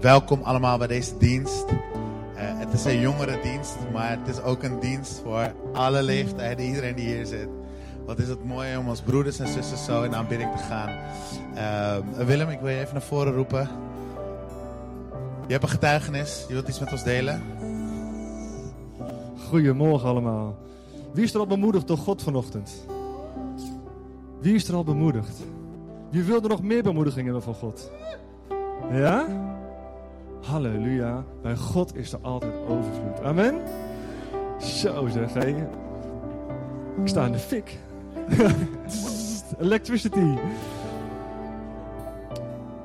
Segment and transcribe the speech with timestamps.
[0.00, 1.64] welkom allemaal bij deze dienst.
[2.34, 6.94] Eh, het is een jongerendienst, maar het is ook een dienst voor alle leeftijden, iedereen
[6.94, 7.48] die hier zit.
[8.06, 10.88] Wat is het mooi om als broeders en zusters zo in aanbidding te gaan.
[11.54, 13.68] Eh, Willem, ik wil je even naar voren roepen.
[15.46, 17.42] Je hebt een getuigenis, je wilt iets met ons delen?
[19.48, 20.56] Goedemorgen allemaal.
[21.12, 22.86] Wie is er al bemoedigd door God vanochtend?
[24.40, 25.42] Wie is er al bemoedigd?
[26.10, 27.90] Wie wil er nog meer bemoediging hebben van God?
[28.90, 29.26] Ja?
[30.42, 31.24] Halleluja.
[31.42, 33.22] Bij God is er altijd overvloed.
[33.22, 33.54] Amen?
[34.58, 35.68] Zo zeg, hé.
[37.02, 37.78] Ik sta in de fik.
[39.58, 40.34] Electricity.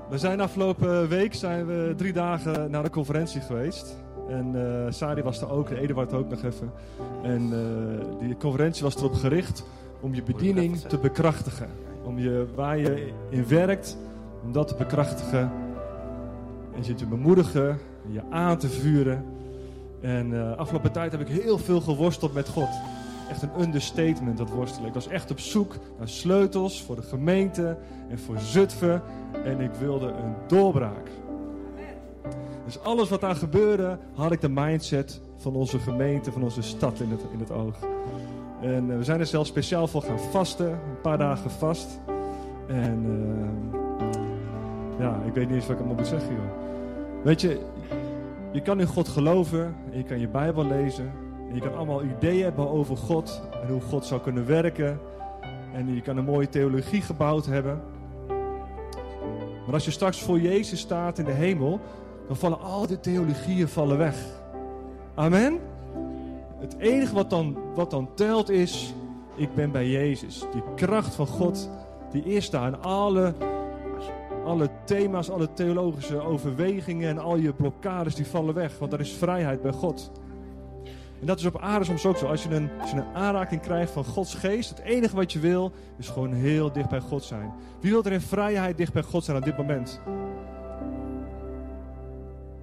[0.09, 3.95] We zijn afgelopen week zijn we drie dagen naar de conferentie geweest.
[4.29, 6.71] En uh, Sari was er ook, en Eduard ook nog even.
[7.23, 9.63] En uh, die conferentie was erop gericht
[9.99, 11.69] om je bediening te bekrachtigen.
[12.03, 13.97] Om je, waar je in werkt,
[14.43, 15.51] om dat te bekrachtigen.
[16.75, 19.25] En je te bemoedigen, je aan te vuren.
[20.01, 22.69] En uh, afgelopen tijd heb ik heel veel geworsteld met God.
[23.29, 24.87] Echt een understatement, dat worstelen.
[24.87, 27.77] Ik was echt op zoek naar sleutels voor de gemeente
[28.09, 29.01] en voor Zutphen.
[29.45, 31.09] En ik wilde een doorbraak.
[32.65, 36.99] Dus alles wat daar gebeurde, had ik de mindset van onze gemeente, van onze stad
[36.99, 37.75] in het, in het oog.
[38.61, 41.99] En uh, we zijn er zelfs speciaal voor gaan vasten, een paar dagen vast.
[42.67, 43.69] En uh,
[44.99, 46.60] ja, ik weet niet eens wat ik allemaal moet zeggen, joh.
[47.23, 47.59] Weet je,
[48.51, 51.11] je kan in God geloven en je kan je Bijbel lezen.
[51.49, 54.99] En je kan allemaal ideeën hebben over God en hoe God zou kunnen werken.
[55.73, 57.81] En je kan een mooie theologie gebouwd hebben.
[59.65, 61.79] Maar als je straks voor Jezus staat in de hemel,
[62.27, 64.15] dan vallen al die theologieën vallen weg.
[65.15, 65.59] Amen?
[66.59, 68.93] Het enige wat dan, wat dan telt is,
[69.35, 70.45] ik ben bij Jezus.
[70.51, 71.69] Die kracht van God,
[72.11, 72.65] die is daar.
[72.73, 73.33] En alle,
[74.45, 78.79] alle thema's, alle theologische overwegingen en al je blokkades, die vallen weg.
[78.79, 80.11] Want er is vrijheid bij God.
[81.19, 82.25] En dat is op aarde soms ook zo.
[82.25, 86.09] Als je, een, een aanraking krijgt van Gods geest, het enige wat je wil, is
[86.09, 87.53] gewoon heel dicht bij God zijn.
[87.79, 90.01] Wie wil er in vrijheid dicht bij God zijn op dit moment?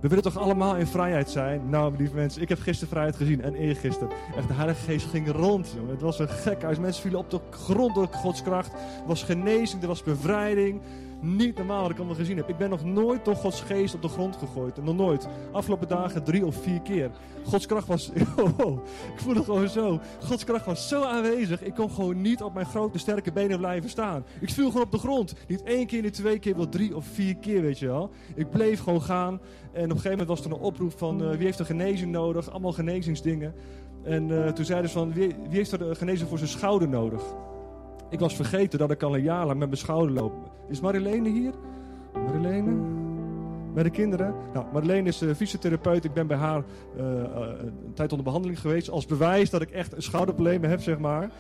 [0.00, 1.70] We willen toch allemaal in vrijheid zijn?
[1.70, 4.08] Nou, lieve mensen, ik heb gisteren vrijheid gezien en eergisteren.
[4.36, 5.90] Echt, de Heilige Geest ging rond, jongen.
[5.90, 6.78] Het was een gek huis.
[6.78, 8.72] Mensen vielen op de grond door Gods kracht.
[8.72, 10.80] Er was genezing, er was bevrijding.
[11.20, 12.48] Niet normaal wat ik allemaal gezien heb.
[12.48, 14.84] Ik ben nog nooit door Gods geest op de grond gegooid.
[14.84, 15.28] Nog nooit.
[15.52, 17.10] Afgelopen dagen drie of vier keer.
[17.44, 18.10] Gods kracht was...
[18.36, 18.78] Oh, oh,
[19.14, 20.00] ik voel het gewoon zo.
[20.24, 21.62] Gods kracht was zo aanwezig.
[21.62, 24.24] Ik kon gewoon niet op mijn grote sterke benen blijven staan.
[24.40, 25.34] Ik viel gewoon op de grond.
[25.48, 28.10] Niet één keer, niet twee keer, wel drie of vier keer, weet je wel.
[28.34, 29.40] Ik bleef gewoon gaan.
[29.72, 31.22] En op een gegeven moment was er een oproep van...
[31.22, 32.50] Uh, wie heeft een genezing nodig?
[32.50, 33.54] Allemaal genezingsdingen.
[34.02, 35.12] En uh, toen zeiden ze van...
[35.12, 37.22] Wie, wie heeft er een genezing voor zijn schouder nodig?
[38.10, 40.32] Ik was vergeten dat ik al een jaar lang met mijn schouder loop.
[40.68, 41.52] Is Marilene hier?
[42.12, 42.76] Marilene?
[43.74, 44.34] Bij de kinderen?
[44.52, 46.04] Nou, Marlene is uh, fysiotherapeut.
[46.04, 46.64] Ik ben bij haar
[46.96, 47.20] uh, uh,
[47.58, 48.90] een tijd onder behandeling geweest.
[48.90, 51.30] Als bewijs dat ik echt een schouderprobleem heb, zeg maar.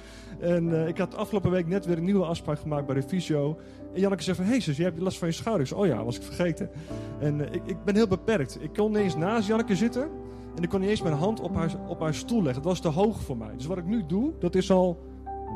[0.40, 3.58] En ik had afgelopen week net weer een nieuwe afspraak gemaakt bij de fysio.
[3.94, 5.62] En Janneke zei van, hé hey, zus, je hebt last van je schouder.
[5.62, 6.70] Ik zei, oh ja, was ik vergeten.
[7.18, 8.58] En ik, ik, ben heel beperkt.
[8.60, 10.08] Ik kon niet eens naast Janneke zitten.
[10.56, 12.62] En ik kon niet eens mijn hand op haar, op haar stoel leggen.
[12.62, 13.52] Dat was te hoog voor mij.
[13.56, 14.98] Dus wat ik nu doe, dat is al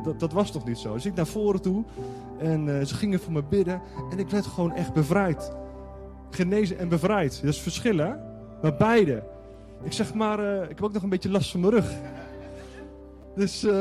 [0.03, 0.93] dat, dat, was toch niet zo?
[0.93, 1.83] Dus ik naar voren toe
[2.37, 3.81] en uh, ze gingen voor me bidden
[4.11, 5.51] en ik werd gewoon echt bevrijd.
[6.29, 7.41] Genezen en bevrijd.
[7.41, 8.13] Dat is verschil, hè?
[8.61, 9.23] Maar beide.
[9.83, 11.91] Ik zeg maar, uh, ik heb ook nog een beetje last van mijn rug.
[13.35, 13.71] Dus uh,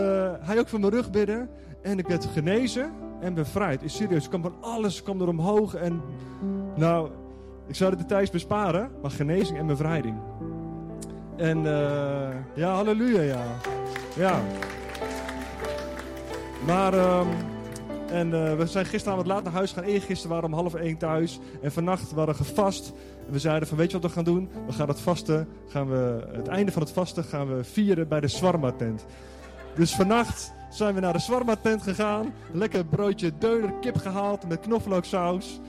[0.40, 1.48] hij ook van mijn rug bidden
[1.82, 3.82] en ik werd genezen en bevrijd.
[3.82, 6.00] Is serieus, kwam van alles kwam er omhoog en
[6.76, 7.10] nou,
[7.66, 10.16] ik zou de details besparen, maar genezing en bevrijding.
[11.36, 11.62] En
[12.54, 13.44] ja, halleluja, ja.
[14.16, 14.40] Ja.
[16.66, 17.28] Maar, um,
[18.08, 19.84] en uh, we zijn gisteren wat laat naar huis gaan.
[19.84, 21.38] Eergisteren waren we om half één thuis.
[21.62, 22.92] En vannacht waren we gevast.
[23.26, 24.50] En we zeiden van, weet je wat we gaan doen?
[24.66, 28.20] We gaan het vasten, gaan we, het einde van het vasten gaan we vieren bij
[28.20, 29.04] de Swarma tent.
[29.74, 32.34] Dus vannacht zijn we naar de Swarma tent gegaan.
[32.52, 35.60] Lekker broodje deuner, kip gehaald met knoflooksaus.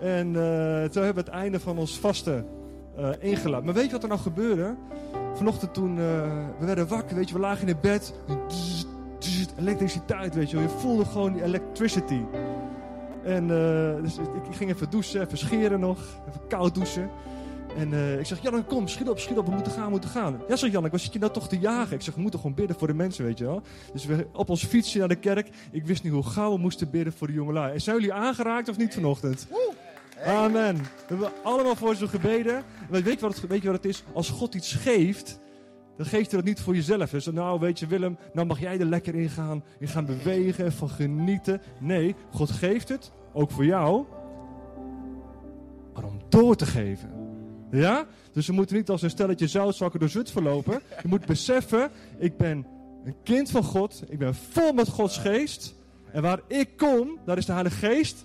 [0.00, 0.34] En uh,
[0.92, 2.46] zo hebben we het einde van ons vasten
[2.98, 3.64] uh, ingelaten.
[3.64, 4.74] Maar weet je wat er nou gebeurde?
[5.34, 8.14] Vanochtend toen we werden wakker, weet je, we lagen in het bed
[9.58, 10.64] elektriciteit, weet je wel.
[10.64, 12.20] Je voelde gewoon die electricity.
[13.24, 15.98] En uh, dus ik, ging even douchen, even scheren nog.
[16.28, 17.10] Even koud douchen.
[17.76, 20.10] En uh, ik zeg, Jan, kom, schiet op, schiet op, we moeten gaan, we moeten
[20.10, 20.40] gaan.
[20.48, 21.94] Ja, zeg Jan, wat zit je nou toch te jagen?
[21.94, 23.62] Ik zeg, we moeten gewoon bidden voor de mensen, weet je wel.
[23.92, 25.48] Dus we op ons fietsje naar de kerk.
[25.70, 27.72] Ik wist niet hoe gauw we moesten bidden voor de jongelui.
[27.72, 29.46] En zijn jullie aangeraakt of niet vanochtend?
[30.24, 30.76] Amen.
[30.76, 32.62] We hebben allemaal voor ze gebeden.
[32.90, 34.04] Weet je wat het, weet je wat het is?
[34.12, 35.38] Als God iets geeft,
[35.96, 37.10] dan geeft hij dat niet voor jezelf.
[37.10, 39.64] Dus nou, weet je Willem, nou mag jij er lekker in gaan.
[39.78, 41.62] In gaan bewegen, van genieten.
[41.78, 44.04] Nee, God geeft het, ook voor jou.
[45.94, 47.10] Maar om door te geven.
[47.70, 48.06] Ja?
[48.32, 50.80] Dus we moeten niet als een stelletje zoutzakken door Zut verlopen.
[51.02, 52.66] Je moet beseffen, ik ben
[53.04, 54.02] een kind van God.
[54.08, 55.74] Ik ben vol met Gods geest.
[56.12, 58.24] En waar ik kom, daar is de Heilige Geest.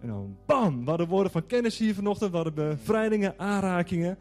[0.00, 2.30] En dan bam, we hadden woorden van kennis hier vanochtend.
[2.30, 4.18] We hadden bevrijdingen, aanrakingen.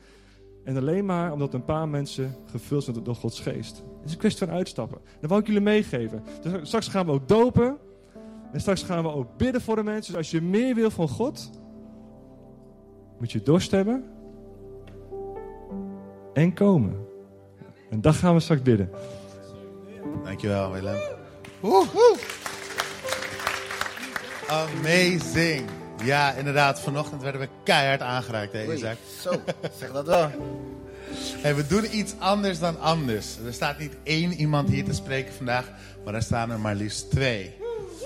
[0.63, 3.77] En alleen maar omdat een paar mensen gevuld zijn door Gods geest.
[3.77, 4.99] Het is een kwestie van uitstappen.
[5.19, 6.23] Dat wil ik jullie meegeven.
[6.41, 7.77] Dus straks gaan we ook dopen.
[8.51, 10.13] En straks gaan we ook bidden voor de mensen.
[10.13, 11.49] Dus als je meer wil van God,
[13.19, 14.03] moet je dorst hebben
[16.33, 17.07] en komen.
[17.89, 18.89] En dat gaan we straks bidden.
[20.23, 20.97] Dankjewel, Willem.
[21.59, 22.17] Woehoe.
[24.47, 25.69] Amazing.
[26.03, 26.79] Ja, inderdaad.
[26.79, 28.97] Vanochtend werden we keihard aangeraakt, hè, Oei, Isaac?
[29.21, 29.41] Zo,
[29.79, 30.31] zeg dat wel.
[31.41, 33.37] Hey, we doen iets anders dan anders.
[33.45, 35.65] Er staat niet één iemand hier te spreken vandaag,
[36.05, 37.55] maar er staan er maar liefst twee.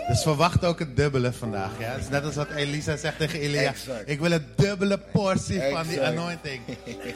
[0.08, 1.72] Dus verwacht ook het dubbele vandaag.
[1.80, 1.92] Ja?
[1.92, 3.70] Het is net als wat Elisa zegt tegen Elia.
[3.70, 4.10] Exact.
[4.10, 6.62] Ik wil een dubbele portie van die anointing.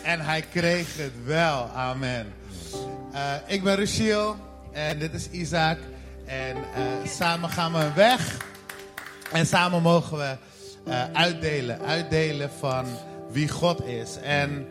[0.03, 1.69] En hij kreeg het wel.
[1.75, 2.33] Amen.
[3.13, 4.35] Eh, ik ben Ruchiel
[4.71, 5.77] en dit is Isaac.
[6.25, 8.37] En eh, samen gaan we weg.
[9.31, 10.35] En samen mogen we
[10.87, 11.81] eh, uitdelen.
[11.81, 12.85] Uitdelen van
[13.31, 14.17] wie God is.
[14.23, 14.67] En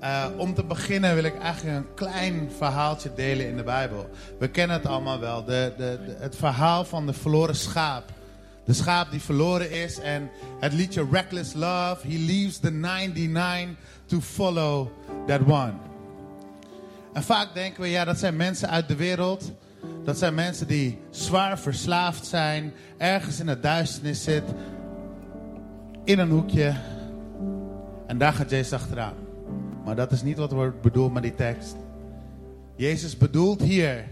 [0.00, 4.10] eh, om te beginnen wil ik eigenlijk een klein verhaaltje delen in de Bijbel.
[4.38, 5.44] We kennen het allemaal wel.
[5.44, 8.04] De, de, het verhaal van de verloren schaap.
[8.64, 9.98] De schaap die verloren is.
[9.98, 10.30] En
[10.60, 12.08] het liedje Reckless Love.
[12.08, 13.76] He leaves the 99
[14.06, 14.88] to follow
[15.26, 15.72] that one.
[17.12, 19.52] En vaak denken we, ja, dat zijn mensen uit de wereld.
[20.04, 24.42] Dat zijn mensen die zwaar verslaafd zijn, ergens in de duisternis zit,
[26.04, 26.74] in een hoekje.
[28.06, 29.14] En daar gaat Jezus achteraan.
[29.84, 31.76] Maar dat is niet wat wordt bedoeld met die tekst.
[32.76, 34.04] Jezus bedoelt hier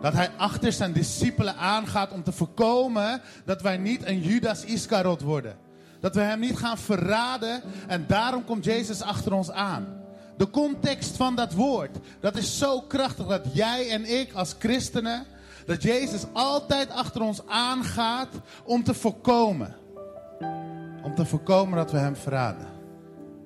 [0.00, 5.22] dat hij achter zijn discipelen aangaat om te voorkomen dat wij niet een Judas Iscariot
[5.22, 5.56] worden.
[6.00, 9.86] Dat we hem niet gaan verraden en daarom komt Jezus achter ons aan.
[10.36, 15.24] De context van dat woord, dat is zo krachtig dat jij en ik als christenen,
[15.66, 18.28] dat Jezus altijd achter ons aangaat
[18.64, 19.76] om te voorkomen.
[21.16, 22.66] Te voorkomen dat we hem verraden.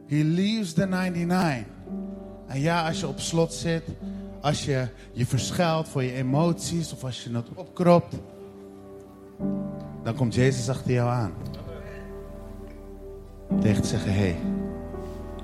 [0.07, 1.65] He leaves the 99.
[2.47, 3.83] En ja, als je op slot zit,
[4.41, 8.15] als je je verschuilt voor je emoties of als je het opkropt,
[10.03, 11.33] dan komt Jezus achter jou aan.
[13.61, 14.37] Tegen te zeggen, hé, hey,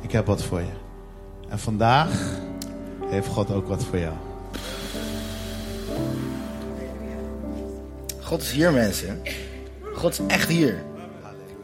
[0.01, 0.75] ik heb wat voor je.
[1.49, 2.41] En vandaag
[3.07, 4.15] heeft God ook wat voor jou.
[8.21, 9.21] God is hier, mensen.
[9.95, 10.85] God is echt hier.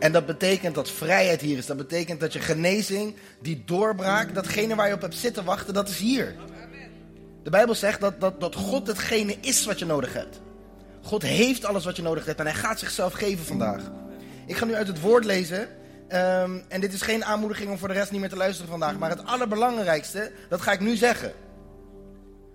[0.03, 1.67] En dat betekent dat vrijheid hier is.
[1.67, 5.89] Dat betekent dat je genezing, die doorbraak, datgene waar je op hebt zitten wachten, dat
[5.89, 6.35] is hier.
[7.43, 10.41] De Bijbel zegt dat, dat, dat God hetgene is wat je nodig hebt.
[11.03, 13.83] God heeft alles wat je nodig hebt en hij gaat zichzelf geven vandaag.
[14.47, 15.69] Ik ga nu uit het woord lezen.
[16.09, 18.99] ehm, en dit is geen aanmoediging om voor de rest niet meer te luisteren vandaag.
[18.99, 21.33] Maar het allerbelangrijkste, dat ga ik nu zeggen.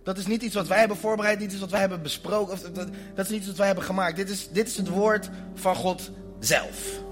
[0.04, 2.54] Dat is niet iets wat wij hebben voorbereid, niet iets wat wij hebben besproken.
[2.54, 4.16] Of, dat, dat is niet iets wat wij hebben gemaakt.
[4.16, 7.06] Dit is, dit is het woord van God zelf.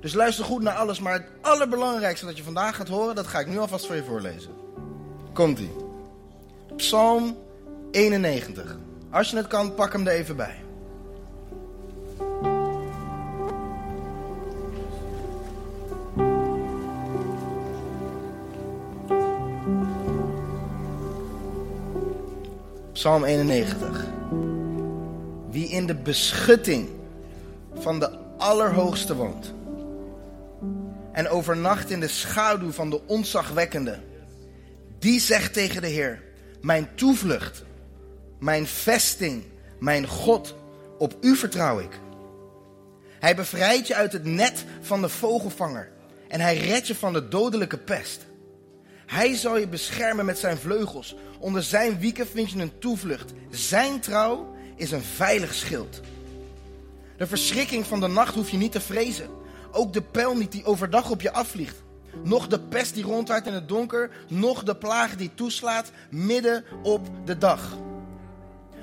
[0.00, 1.00] Dus luister goed naar alles.
[1.00, 4.04] Maar het allerbelangrijkste dat je vandaag gaat horen, dat ga ik nu alvast voor je
[4.04, 4.50] voorlezen.
[5.32, 5.70] Komt-ie.
[6.76, 7.36] Psalm
[7.90, 8.76] 91.
[9.10, 10.62] Als je het kan, pak hem er even bij.
[22.92, 24.06] Psalm 91.
[25.50, 26.88] Wie in de beschutting
[27.74, 29.54] van de Allerhoogste woont.
[31.12, 33.98] En overnacht in de schaduw van de ontzagwekkende.
[34.98, 36.22] Die zegt tegen de Heer:
[36.60, 37.64] Mijn toevlucht,
[38.38, 39.44] mijn vesting,
[39.78, 40.54] mijn God,
[40.98, 42.00] op u vertrouw ik.
[43.18, 45.90] Hij bevrijdt je uit het net van de vogelvanger.
[46.28, 48.26] En hij redt je van de dodelijke pest.
[49.06, 51.14] Hij zal je beschermen met zijn vleugels.
[51.38, 53.32] Onder zijn wieken vind je een toevlucht.
[53.50, 56.00] Zijn trouw is een veilig schild.
[57.16, 59.28] De verschrikking van de nacht hoef je niet te vrezen.
[59.72, 61.82] Ook de pijl niet die overdag op je afvliegt.
[62.24, 64.10] Nog de pest die rondwaart in het donker.
[64.28, 67.78] Nog de plaag die toeslaat midden op de dag.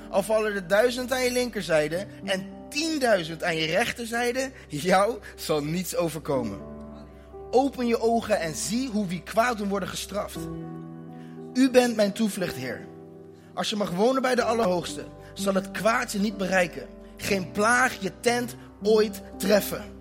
[0.10, 4.51] Al vallen er duizend aan je linkerzijde en tienduizend aan je rechterzijde.
[4.67, 6.60] Jou zal niets overkomen.
[7.51, 10.38] Open je ogen en zie hoe wie kwaad doen worden gestraft.
[11.53, 12.88] U bent mijn toevlucht, Heer.
[13.53, 16.88] Als je mag wonen bij de Allerhoogste, zal het kwaad je niet bereiken.
[17.17, 19.97] Geen plaag je tent ooit treffen.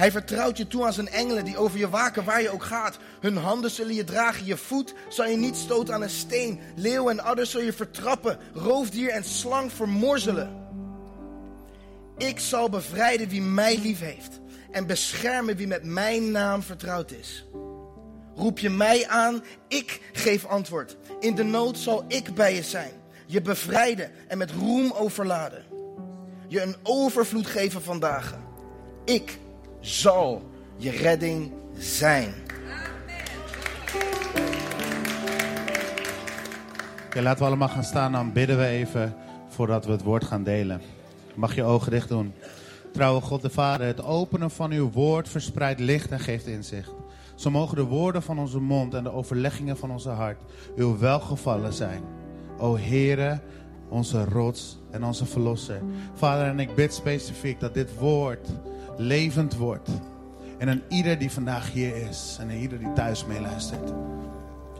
[0.00, 2.98] Hij vertrouwt je toe aan zijn engelen die over je waken waar je ook gaat.
[3.20, 6.60] Hun handen zullen je dragen, je voet zal je niet stoten aan een steen.
[6.76, 10.68] Leeuw en adder zul je vertrappen, roofdier en slang vermorzelen.
[12.16, 14.40] Ik zal bevrijden wie mij lief heeft
[14.70, 17.44] en beschermen wie met mijn naam vertrouwd is.
[18.34, 20.96] Roep je mij aan, ik geef antwoord.
[21.18, 22.92] In de nood zal ik bij je zijn.
[23.26, 25.64] Je bevrijden en met roem overladen.
[26.48, 28.38] Je een overvloed geven vandaag.
[29.04, 29.38] Ik
[29.80, 30.42] zal
[30.76, 32.34] je redding zijn.
[37.06, 38.12] Oké, laten we allemaal gaan staan.
[38.12, 39.14] Dan bidden we even
[39.48, 40.80] voordat we het woord gaan delen.
[41.34, 42.32] Mag je ogen dicht doen.
[42.92, 46.92] Trouwe God de Vader, het openen van uw woord verspreidt licht en geeft inzicht.
[47.34, 50.40] Zo mogen de woorden van onze mond en de overleggingen van onze hart
[50.76, 52.02] uw welgevallen zijn.
[52.58, 53.40] O Heere,
[53.88, 55.82] onze rots en onze verlosser.
[56.14, 58.48] Vader, en ik bid specifiek dat dit woord
[58.96, 59.88] levend wordt.
[60.58, 63.92] En aan ieder die vandaag hier is en aan ieder die thuis meeluistert.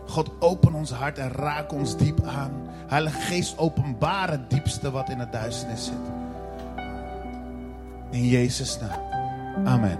[0.07, 2.53] God, open ons hart en raak ons diep aan.
[2.87, 5.95] Heilige Geest, openbaar het diepste wat in het duisternis zit.
[8.11, 9.01] In Jezus' naam.
[9.67, 9.99] Amen.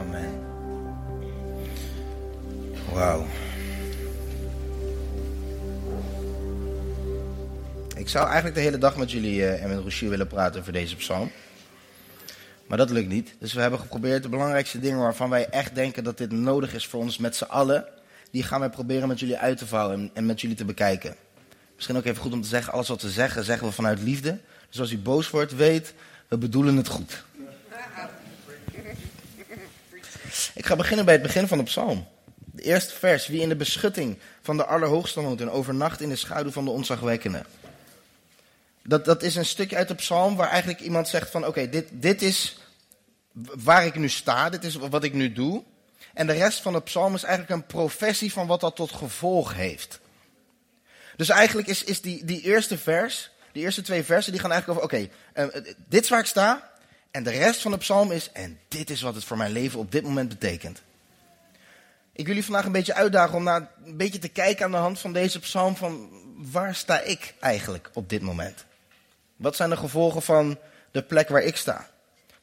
[0.00, 0.30] Amen.
[2.92, 3.24] Wauw.
[7.96, 10.72] Ik zou eigenlijk de hele dag met jullie eh, en met Rochier willen praten over
[10.72, 11.30] deze psalm.
[12.68, 13.34] Maar dat lukt niet.
[13.38, 16.86] Dus we hebben geprobeerd de belangrijkste dingen waarvan wij echt denken dat dit nodig is
[16.86, 17.84] voor ons met z'n allen.
[18.30, 21.14] Die gaan wij proberen met jullie uit te vouwen en, met jullie te bekijken.
[21.74, 24.38] Misschien ook even goed om te zeggen, alles wat we zeggen, zeggen we vanuit liefde.
[24.70, 25.94] Dus als u boos wordt, weet,
[26.28, 27.24] we bedoelen het goed.
[30.54, 32.06] Ik ga beginnen bij het begin van de psalm.
[32.34, 33.26] De eerste vers.
[33.26, 36.70] Wie in de beschutting van de Allerhoogste woont en overnacht in de schaduw van de
[36.70, 37.44] onzagwekkende.
[38.88, 41.88] Dat, dat is een stukje uit de psalm waar eigenlijk iemand zegt van oké, dit,
[41.92, 42.58] dit is
[43.64, 45.64] waar ik nu sta, dit is wat ik nu doe.
[46.14, 49.54] En de rest van de psalm is eigenlijk een professie van wat dat tot gevolg
[49.54, 50.00] heeft.
[51.16, 54.80] Dus eigenlijk is, is die, die eerste vers, die eerste twee versen, die gaan eigenlijk
[54.80, 56.70] over oké, eh, dit is waar ik sta.
[57.10, 59.78] En de rest van de psalm is, en dit is wat het voor mijn leven
[59.78, 60.82] op dit moment betekent.
[62.12, 64.76] Ik wil jullie vandaag een beetje uitdagen om naar een beetje te kijken aan de
[64.76, 68.66] hand van deze psalm van waar sta ik eigenlijk op dit moment?
[69.38, 70.58] Wat zijn de gevolgen van
[70.90, 71.90] de plek waar ik sta?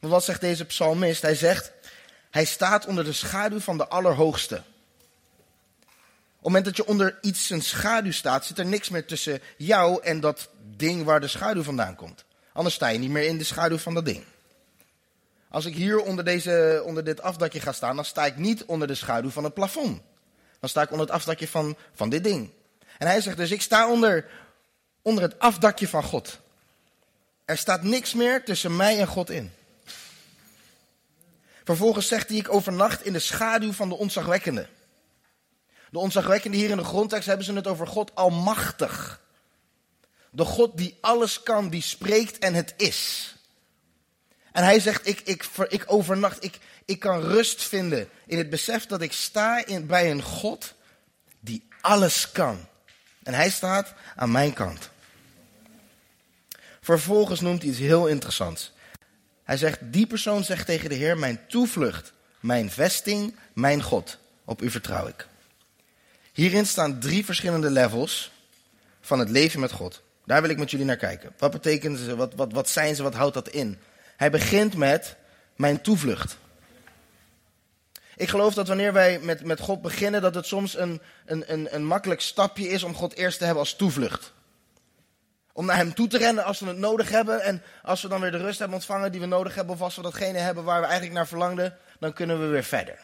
[0.00, 1.22] Want wat zegt deze psalmist?
[1.22, 1.72] Hij zegt,
[2.30, 4.56] hij staat onder de schaduw van de Allerhoogste.
[4.56, 4.62] Op
[6.32, 10.02] het moment dat je onder iets een schaduw staat, zit er niks meer tussen jou
[10.02, 12.24] en dat ding waar de schaduw vandaan komt.
[12.52, 14.24] Anders sta je niet meer in de schaduw van dat ding.
[15.48, 18.88] Als ik hier onder, deze, onder dit afdakje ga staan, dan sta ik niet onder
[18.88, 20.00] de schaduw van het plafond.
[20.60, 22.50] Dan sta ik onder het afdakje van, van dit ding.
[22.98, 24.26] En hij zegt dus, ik sta onder,
[25.02, 26.38] onder het afdakje van God.
[27.46, 29.52] Er staat niks meer tussen mij en God in.
[31.64, 34.68] Vervolgens zegt hij, ik overnacht in de schaduw van de onzagwekkende.
[35.90, 39.20] De onzagwekkende hier in de grondtekst hebben ze het over God almachtig.
[40.30, 43.34] De God die alles kan, die spreekt en het is.
[44.52, 48.86] En hij zegt, ik, ik, ik overnacht, ik, ik kan rust vinden in het besef
[48.86, 50.74] dat ik sta in, bij een God
[51.40, 52.66] die alles kan.
[53.22, 54.90] En hij staat aan mijn kant.
[56.86, 58.72] Vervolgens noemt hij iets heel interessants.
[59.44, 64.18] Hij zegt, die persoon zegt tegen de Heer, mijn toevlucht, mijn vesting, mijn God.
[64.44, 65.26] Op u vertrouw ik.
[66.32, 68.30] Hierin staan drie verschillende levels
[69.00, 70.02] van het leven met God.
[70.24, 71.32] Daar wil ik met jullie naar kijken.
[71.38, 72.16] Wat betekenen ze?
[72.16, 73.02] Wat, wat, wat zijn ze?
[73.02, 73.78] Wat houdt dat in?
[74.16, 75.16] Hij begint met
[75.56, 76.38] mijn toevlucht.
[78.16, 81.74] Ik geloof dat wanneer wij met, met God beginnen, dat het soms een, een, een,
[81.74, 84.34] een makkelijk stapje is om God eerst te hebben als toevlucht.
[85.56, 87.42] Om naar Hem toe te rennen als we het nodig hebben.
[87.42, 89.96] En als we dan weer de rust hebben ontvangen die we nodig hebben, of als
[89.96, 92.98] we datgene hebben waar we eigenlijk naar verlangden, dan kunnen we weer verder.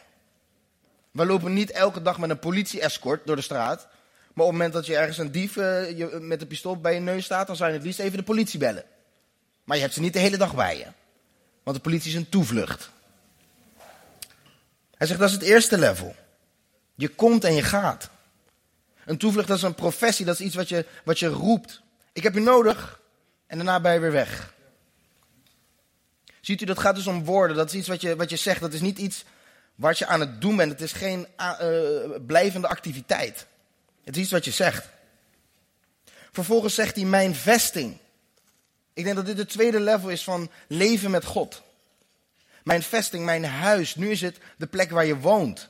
[1.11, 3.87] We lopen niet elke dag met een politie-escort door de straat.
[4.33, 6.93] Maar op het moment dat je ergens een dief uh, je, met een pistool bij
[6.93, 8.83] je neus staat, dan zou je het liefst even de politie bellen.
[9.63, 10.85] Maar je hebt ze niet de hele dag bij je.
[11.63, 12.89] Want de politie is een toevlucht.
[14.95, 16.15] Hij zegt dat is het eerste level.
[16.95, 18.09] Je komt en je gaat.
[19.05, 21.82] Een toevlucht dat is een professie, dat is iets wat je, wat je roept.
[22.13, 23.01] Ik heb u nodig
[23.47, 24.53] en daarna ben je weer weg.
[26.41, 27.57] Ziet u, dat gaat dus om woorden.
[27.57, 28.61] Dat is iets wat je, wat je zegt.
[28.61, 29.23] Dat is niet iets
[29.75, 30.71] wat je aan het doen bent.
[30.71, 31.57] Het is geen uh,
[32.27, 33.47] blijvende activiteit.
[34.03, 34.89] Het is iets wat je zegt.
[36.31, 37.97] Vervolgens zegt hij mijn vesting.
[38.93, 41.61] Ik denk dat dit het tweede level is van leven met God.
[42.63, 43.95] Mijn vesting, mijn huis.
[43.95, 45.69] Nu is het de plek waar je woont.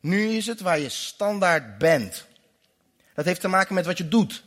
[0.00, 2.26] Nu is het waar je standaard bent.
[3.14, 4.42] Dat heeft te maken met wat je doet.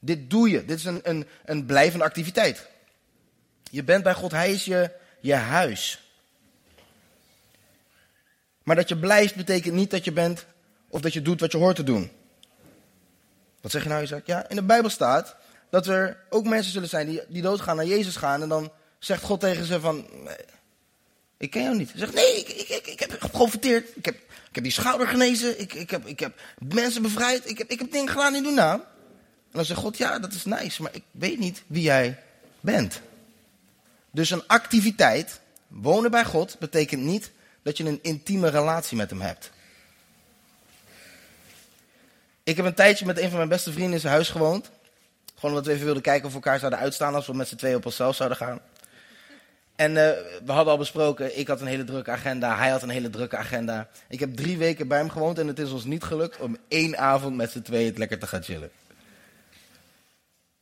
[0.00, 0.64] Dit doe je.
[0.64, 2.68] Dit is een, een, een blijvende activiteit.
[3.70, 4.90] Je bent bij God, Hij is je,
[5.20, 6.00] je huis.
[8.62, 10.46] Maar dat je blijft betekent niet dat je bent
[10.88, 12.10] of dat je doet wat je hoort te doen.
[13.60, 14.26] Wat zeg je nou, Isaac?
[14.26, 15.36] Ja, in de Bijbel staat
[15.70, 18.42] dat er ook mensen zullen zijn die, die doodgaan naar Jezus gaan.
[18.42, 20.06] En dan zegt God tegen ze van,
[21.36, 21.90] Ik ken jou niet.
[21.90, 23.96] Hij zegt, nee, ik, ik, ik, ik heb geprofiteerd.
[23.96, 24.14] Ik heb,
[24.48, 25.60] ik heb die schouder genezen.
[25.60, 27.50] Ik, ik, heb, ik heb mensen bevrijd.
[27.50, 28.82] Ik heb, ik heb dingen gedaan in uw naam.
[29.50, 32.18] En dan zegt God, ja, dat is nice, maar ik weet niet wie jij
[32.60, 33.00] bent.
[34.10, 37.30] Dus een activiteit, wonen bij God, betekent niet
[37.62, 39.50] dat je een intieme relatie met hem hebt.
[42.42, 44.70] Ik heb een tijdje met een van mijn beste vrienden in zijn huis gewoond.
[45.34, 47.56] Gewoon omdat we even wilden kijken of we elkaar zouden uitstaan als we met z'n
[47.56, 48.60] tweeën op onszelf zouden gaan.
[49.76, 49.96] En uh,
[50.44, 53.36] we hadden al besproken, ik had een hele drukke agenda, hij had een hele drukke
[53.36, 53.88] agenda.
[54.08, 56.98] Ik heb drie weken bij hem gewoond en het is ons niet gelukt om één
[56.98, 58.70] avond met z'n tweeën het lekker te gaan chillen.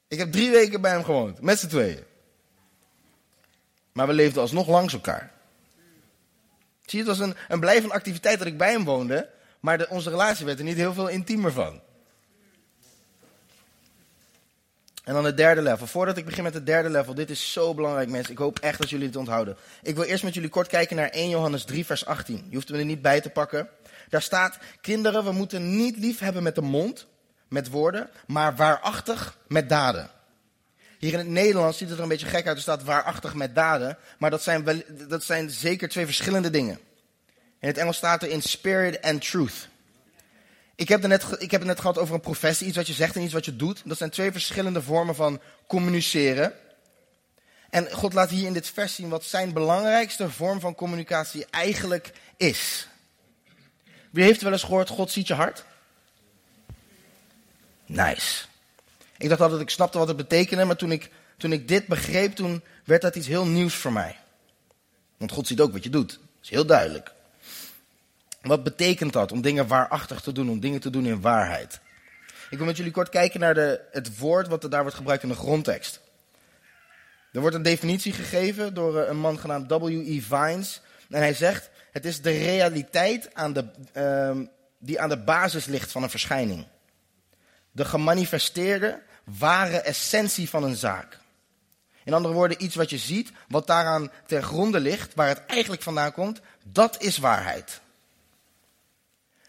[0.08, 2.04] Ik heb drie weken bij hem gewoond, met z'n tweeën.
[3.92, 5.32] Maar we leefden alsnog langs elkaar.
[6.84, 10.46] Zie het was een, een blijvende activiteit dat ik bij hem woonde, maar onze relatie
[10.46, 11.80] werd er niet heel veel intiemer van.
[15.04, 15.86] En dan het derde level.
[15.86, 18.32] Voordat ik begin met het derde level, dit is zo belangrijk mensen.
[18.32, 19.56] Ik hoop echt dat jullie het onthouden.
[19.82, 22.46] Ik wil eerst met jullie kort kijken naar 1 Johannes 3 vers 18.
[22.48, 23.68] Je hoeft hem er niet bij te pakken.
[24.08, 27.06] Daar staat, kinderen, we moeten niet lief hebben met de mond,
[27.48, 30.10] met woorden, maar waarachtig met daden.
[30.98, 32.56] Hier in het Nederlands ziet het er een beetje gek uit.
[32.56, 33.98] Er staat waarachtig met daden.
[34.18, 36.78] Maar dat zijn, wel, dat zijn zeker twee verschillende dingen.
[37.60, 39.68] In het Engels staat er in spirit and truth.
[40.74, 43.16] Ik heb, net, ik heb het net gehad over een professie, iets wat je zegt
[43.16, 43.82] en iets wat je doet.
[43.84, 46.52] Dat zijn twee verschillende vormen van communiceren.
[47.70, 52.12] En God laat hier in dit vers zien wat zijn belangrijkste vorm van communicatie eigenlijk
[52.36, 52.88] is.
[54.10, 55.64] Wie heeft wel eens gehoord, God ziet je hart?
[57.88, 58.44] Nice.
[59.16, 62.34] Ik dacht altijd, ik snapte wat het betekende, maar toen ik, toen ik dit begreep,
[62.34, 64.16] toen werd dat iets heel nieuws voor mij.
[65.16, 66.10] Want God ziet ook wat je doet.
[66.10, 67.12] Dat is heel duidelijk.
[68.42, 71.80] Wat betekent dat om dingen waarachtig te doen, om dingen te doen in waarheid?
[72.50, 75.22] Ik wil met jullie kort kijken naar de, het woord wat er daar wordt gebruikt
[75.22, 76.00] in de grondtekst.
[77.32, 80.20] Er wordt een definitie gegeven door eh, een man genaamd W.E.
[80.20, 80.80] Vines.
[81.10, 83.64] En hij zegt, het is de realiteit aan de,
[83.96, 84.46] uh,
[84.78, 86.66] die aan de basis ligt van een verschijning.
[87.78, 91.18] De gemanifesteerde, ware essentie van een zaak.
[92.04, 95.82] In andere woorden, iets wat je ziet, wat daaraan ter gronde ligt, waar het eigenlijk
[95.82, 97.80] vandaan komt, dat is waarheid.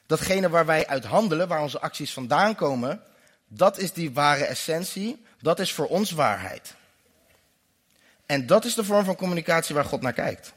[0.06, 3.01] Datgene waar wij uit handelen, waar onze acties vandaan komen,
[3.47, 6.73] dat is die ware essentie, dat is voor ons waarheid.
[8.25, 10.54] En dat is de vorm van communicatie waar God naar kijkt.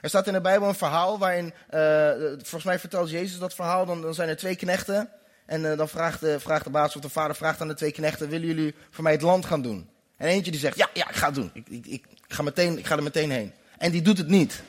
[0.00, 3.86] Er staat in de Bijbel een verhaal waarin, uh, volgens mij vertelt Jezus dat verhaal,
[3.86, 5.10] dan, dan zijn er twee knechten.
[5.46, 7.92] En uh, dan vraagt de, vraagt de baas of de vader vraagt aan de twee
[7.92, 9.88] knechten, willen jullie voor mij het land gaan doen?
[10.16, 11.50] En eentje die zegt, ja, ja, ik ga het doen.
[11.54, 13.52] Ik, ik, ik, ga, meteen, ik ga er meteen heen.
[13.78, 14.62] En die doet het niet.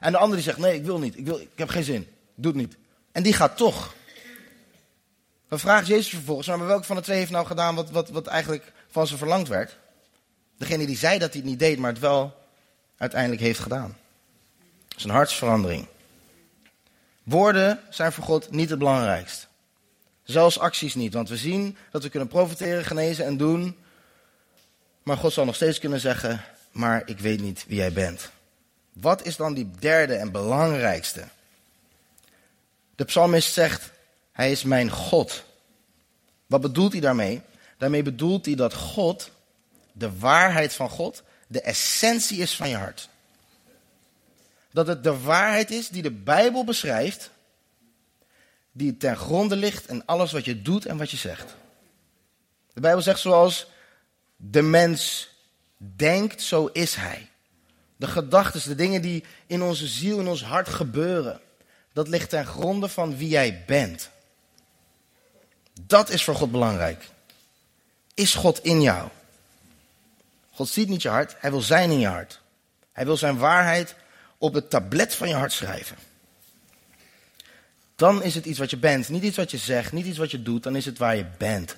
[0.00, 1.18] En de andere die zegt, nee, ik wil niet.
[1.18, 2.02] Ik, wil, ik heb geen zin.
[2.02, 2.76] Ik doe het niet.
[3.12, 3.94] En die gaat toch.
[5.48, 8.26] Dan vraagt Jezus vervolgens, maar welke van de twee heeft nou gedaan wat, wat, wat
[8.26, 9.76] eigenlijk van ze verlangd werd?
[10.58, 12.34] Degene die zei dat hij het niet deed, maar het wel
[12.96, 13.96] uiteindelijk heeft gedaan.
[14.88, 15.86] Dat is een hartsverandering.
[17.22, 19.48] Woorden zijn voor God niet het belangrijkst.
[20.24, 23.76] Zelfs acties niet, want we zien dat we kunnen profiteren, genezen en doen.
[25.02, 28.30] Maar God zal nog steeds kunnen zeggen, maar ik weet niet wie jij bent.
[28.92, 31.24] Wat is dan die derde en belangrijkste?
[32.94, 33.90] De psalmist zegt,
[34.32, 35.44] hij is mijn God.
[36.46, 37.40] Wat bedoelt hij daarmee?
[37.78, 39.30] Daarmee bedoelt hij dat God,
[39.92, 43.08] de waarheid van God, de essentie is van je hart.
[44.70, 47.30] Dat het de waarheid is die de Bijbel beschrijft,
[48.76, 51.54] die ten gronde ligt in alles wat je doet en wat je zegt.
[52.72, 53.66] De Bijbel zegt zoals
[54.36, 55.30] de mens
[55.76, 57.28] denkt, zo is hij.
[57.96, 61.40] De gedachten, de dingen die in onze ziel, in ons hart gebeuren,
[61.92, 64.10] dat ligt ten gronde van wie jij bent.
[65.80, 67.08] Dat is voor God belangrijk.
[68.14, 69.08] Is God in jou?
[70.50, 72.40] God ziet niet je hart, hij wil zijn in je hart.
[72.92, 73.94] Hij wil zijn waarheid
[74.38, 75.96] op het tablet van je hart schrijven.
[77.96, 80.30] Dan is het iets wat je bent, niet iets wat je zegt, niet iets wat
[80.30, 81.76] je doet, dan is het waar je bent.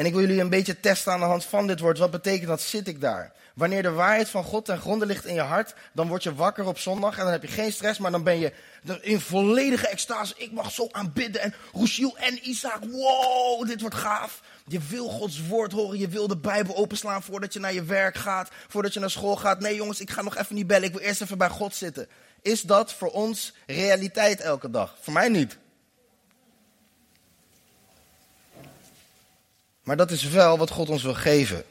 [0.00, 1.98] En ik wil jullie een beetje testen aan de hand van dit woord.
[1.98, 2.60] Wat betekent dat?
[2.60, 3.32] Zit ik daar?
[3.54, 6.66] Wanneer de waarheid van God ten gronde ligt in je hart, dan word je wakker
[6.66, 8.52] op zondag en dan heb je geen stress, maar dan ben je
[9.00, 10.34] in volledige extase.
[10.36, 14.42] Ik mag zo aanbidden en Roeshiel en Isaac, wow, dit wordt gaaf.
[14.66, 18.16] Je wil Gods woord horen, je wil de Bijbel openslaan voordat je naar je werk
[18.16, 19.60] gaat, voordat je naar school gaat.
[19.60, 22.08] Nee jongens, ik ga nog even niet bellen, ik wil eerst even bij God zitten.
[22.42, 24.96] Is dat voor ons realiteit elke dag?
[25.00, 25.58] Voor mij niet.
[29.90, 31.64] Maar dat is wel wat God ons wil geven.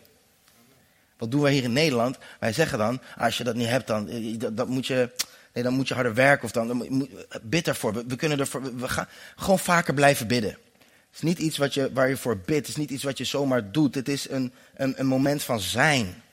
[1.17, 2.17] Wat doen wij hier in Nederland?
[2.39, 5.09] Wij zeggen dan, als je dat niet hebt, dan, eh, dat, moet, je,
[5.53, 6.45] nee, dan moet je harder werken.
[6.45, 7.09] Of dan, dan
[7.41, 7.93] bid ervoor.
[7.93, 10.49] We, we kunnen ervoor, we gaan gewoon vaker blijven bidden.
[10.49, 12.59] Het is niet iets wat je, waar je voor bidt.
[12.59, 13.95] Het is niet iets wat je zomaar doet.
[13.95, 16.23] Het is een, een, een moment van zijn.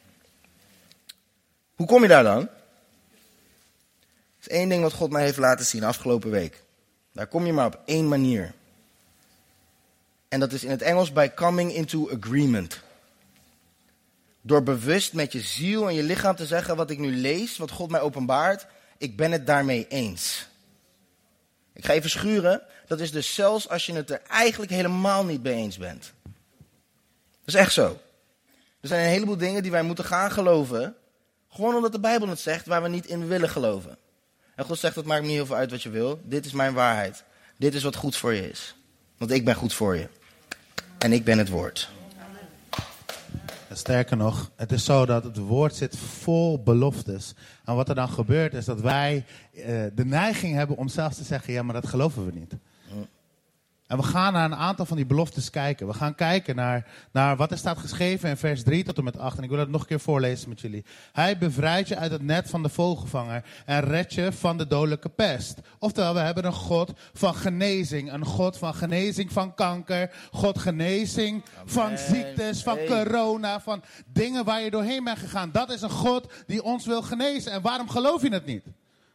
[1.75, 2.41] Hoe kom je daar dan?
[2.41, 2.49] Er
[4.41, 6.63] is één ding wat God mij heeft laten zien afgelopen week.
[7.13, 8.55] Daar kom je maar op één manier.
[10.29, 12.81] En dat is in het Engels by coming into agreement.
[14.41, 17.71] Door bewust met je ziel en je lichaam te zeggen wat ik nu lees, wat
[17.71, 18.67] God mij openbaart,
[18.99, 20.47] ik ben het daarmee eens.
[21.73, 22.63] Ik ga even schuren.
[22.87, 26.13] Dat is dus zelfs als je het er eigenlijk helemaal niet mee eens bent.
[27.45, 28.01] Dat is echt zo.
[28.81, 30.97] Er zijn een heleboel dingen die wij moeten gaan geloven.
[31.51, 33.99] Gewoon omdat de Bijbel het zegt, waar we niet in willen geloven.
[34.55, 36.21] En God zegt, het maakt me niet heel veel uit wat je wil.
[36.25, 37.25] Dit is mijn waarheid.
[37.59, 38.75] Dit is wat goed voor je is.
[39.19, 40.09] Want ik ben goed voor je.
[40.99, 41.91] En ik ben het woord.
[43.73, 47.35] Sterker nog, het is zo dat het woord zit vol beloftes.
[47.65, 51.25] En wat er dan gebeurt is dat wij uh, de neiging hebben om zelfs te
[51.25, 52.55] zeggen, ja maar dat geloven we niet.
[53.87, 55.87] En we gaan naar een aantal van die beloftes kijken.
[55.87, 59.19] We gaan kijken naar, naar wat er staat geschreven in vers 3 tot en met
[59.19, 59.37] 8.
[59.37, 60.85] En ik wil dat nog een keer voorlezen met jullie.
[61.13, 65.09] Hij bevrijdt je uit het net van de vogelvanger en redt je van de dodelijke
[65.09, 65.61] pest.
[65.79, 68.13] Oftewel, we hebben een God van genezing.
[68.13, 70.11] Een God van genezing van kanker.
[70.31, 75.51] God genezing van ziektes, van corona, van dingen waar je doorheen bent gegaan.
[75.53, 77.53] Dat is een God die ons wil genezen.
[77.53, 78.65] En waarom geloof je het niet?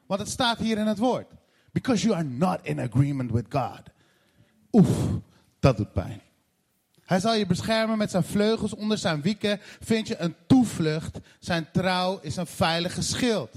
[0.05, 1.27] Want het staat hier in het woord.
[1.71, 3.81] Because you are not in agreement with God.
[4.71, 4.89] Oef,
[5.59, 6.21] dat doet pijn.
[7.11, 8.75] Hij zal je beschermen met zijn vleugels.
[8.75, 11.19] Onder zijn wieken vind je een toevlucht.
[11.39, 13.49] Zijn trouw is een veilige schild.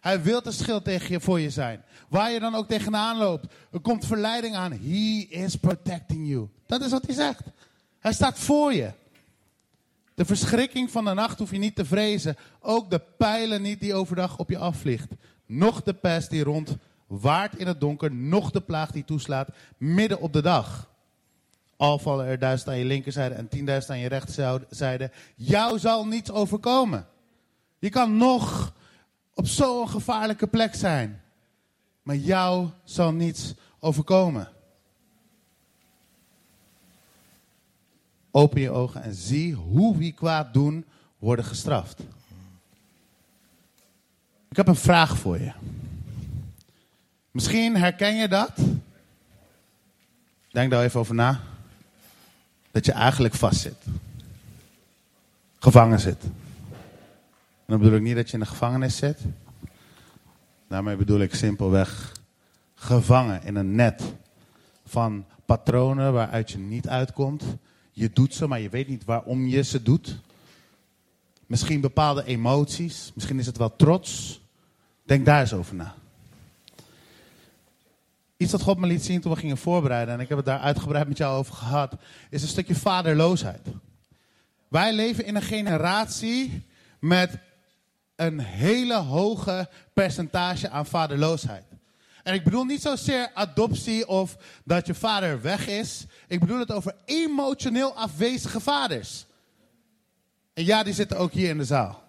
[0.00, 1.82] Hij wil een schild tegen je voor je zijn.
[2.08, 3.46] Waar je dan ook tegenaan loopt.
[3.72, 4.72] Er komt verleiding aan.
[4.72, 6.48] He is protecting you.
[6.66, 7.42] Dat is wat hij zegt.
[7.98, 8.92] Hij staat voor je.
[10.14, 12.36] De verschrikking van de nacht hoef je niet te vrezen.
[12.60, 15.08] Ook de pijlen niet die overdag op je afvliegt.
[15.46, 16.76] Nog de pest die rond
[17.08, 20.90] waard in het donker, nog de plaag die toeslaat, midden op de dag.
[21.76, 25.10] Al vallen er duizend aan je linkerzijde en tienduizend aan je rechterzijde.
[25.34, 27.06] Jou zal niets overkomen.
[27.78, 28.72] Je kan nog
[29.34, 31.20] op zo'n gevaarlijke plek zijn.
[32.02, 34.48] Maar jou zal niets overkomen.
[38.30, 40.84] Open je ogen en zie hoe wie kwaad doen
[41.18, 42.00] worden gestraft.
[44.48, 45.52] Ik heb een vraag voor je.
[47.30, 48.52] Misschien herken je dat.
[50.50, 51.40] Denk daar even over na.
[52.70, 53.84] Dat je eigenlijk vast zit.
[55.58, 56.22] Gevangen zit.
[56.22, 59.18] En dan bedoel ik niet dat je in de gevangenis zit.
[60.68, 62.12] Daarmee bedoel ik simpelweg
[62.74, 64.02] gevangen in een net
[64.86, 67.44] van patronen waaruit je niet uitkomt.
[67.92, 70.20] Je doet ze, maar je weet niet waarom je ze doet.
[71.46, 73.12] Misschien bepaalde emoties.
[73.14, 74.40] Misschien is het wel trots.
[75.02, 75.94] Denk daar eens over na.
[78.38, 80.60] Iets dat God me liet zien toen we gingen voorbereiden, en ik heb het daar
[80.60, 81.96] uitgebreid met jou over gehad,
[82.30, 83.66] is een stukje vaderloosheid.
[84.68, 86.66] Wij leven in een generatie
[87.00, 87.38] met
[88.16, 91.64] een hele hoge percentage aan vaderloosheid.
[92.22, 96.06] En ik bedoel niet zozeer adoptie of dat je vader weg is.
[96.28, 99.26] Ik bedoel het over emotioneel afwezige vaders.
[100.54, 102.07] En ja, die zitten ook hier in de zaal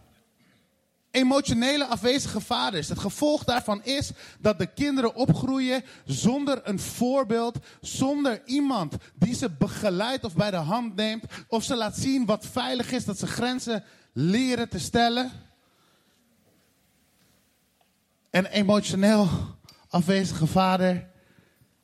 [1.12, 2.90] emotionele afwezige vaders.
[2.90, 9.50] Het gevolg daarvan is dat de kinderen opgroeien zonder een voorbeeld, zonder iemand die ze
[9.50, 13.28] begeleidt of bij de hand neemt, of ze laat zien wat veilig is, dat ze
[13.28, 15.32] grenzen leren te stellen.
[18.30, 19.30] Een emotioneel
[19.90, 21.08] afwezige vader,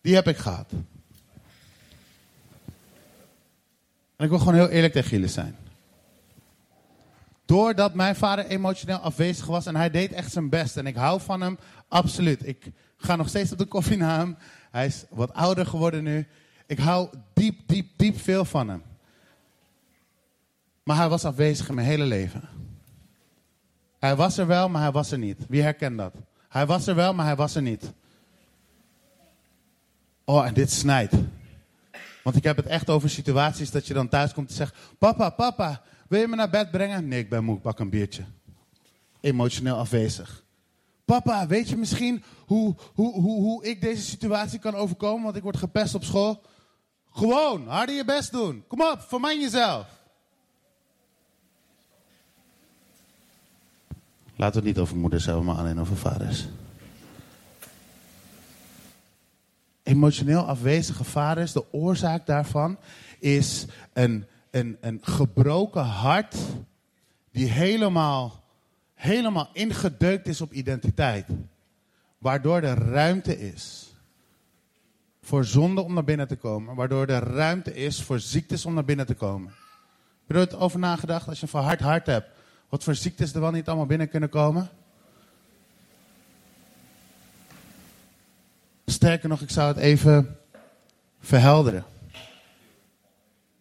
[0.02, 0.72] die heb ik gehad.
[4.16, 5.65] En ik wil gewoon heel eerlijk tegen jullie zijn.
[7.46, 10.78] Doordat mijn vader emotioneel afwezig was en hij deed echt zijn best.
[10.78, 12.48] En ik hou van hem, absoluut.
[12.48, 14.38] Ik ga nog steeds op de koffie naar hem.
[14.72, 16.28] Hij is wat ouder geworden nu.
[16.66, 18.84] Ik hou diep, diep, diep veel van hem.
[20.84, 22.50] Maar hij was afwezig in mijn hele leven.
[24.00, 25.46] Hij was er wel, maar hij was er niet.
[25.48, 26.14] Wie herkent dat?
[26.50, 27.94] Hij was er wel, maar hij was er niet.
[30.26, 31.14] Oh, en dit snijdt.
[32.24, 35.30] Want ik heb het echt over situaties dat je dan thuis komt en zegt: Papa,
[35.30, 37.08] papa, wil je me naar bed brengen?
[37.08, 38.24] Nee, ik ben moe, ik pak een biertje.
[39.20, 40.44] Emotioneel afwezig.
[41.06, 45.24] Papa, weet je misschien hoe, hoe, hoe, hoe ik deze situatie kan overkomen?
[45.24, 46.42] Want ik word gepest op school.
[47.12, 48.64] Gewoon, harder je best doen.
[48.68, 49.88] Kom op, verman jezelf.
[54.36, 56.48] Laten we het niet over moeders hebben, maar alleen over vaders.
[59.84, 62.78] Emotioneel afwezige vaders, de oorzaak daarvan
[63.20, 66.36] is een een, een gebroken hart
[67.32, 68.44] die helemaal,
[68.94, 71.28] helemaal ingedeukt is op identiteit.
[72.18, 73.94] Waardoor er ruimte is
[75.22, 76.76] voor zonde om naar binnen te komen.
[76.76, 79.54] Waardoor er ruimte is voor ziektes om naar binnen te komen.
[80.28, 82.30] Heb je er over nagedacht als je een verhard hart hebt?
[82.70, 84.70] Wat voor ziektes er wel niet allemaal binnen kunnen komen?
[88.86, 90.38] Sterker nog, ik zou het even
[91.20, 91.86] verhelderen.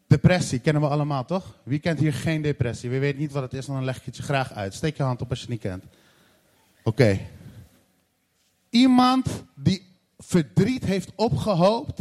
[0.07, 1.59] Depressie kennen we allemaal, toch?
[1.62, 2.90] Wie kent hier geen depressie?
[2.90, 4.75] Wie weet niet wat het is, dan leg ik het je graag uit.
[4.75, 5.85] Steek je hand op als je het niet kent.
[6.83, 7.21] Oké.
[8.71, 9.83] Iemand die
[10.19, 12.01] verdriet heeft opgehoopt,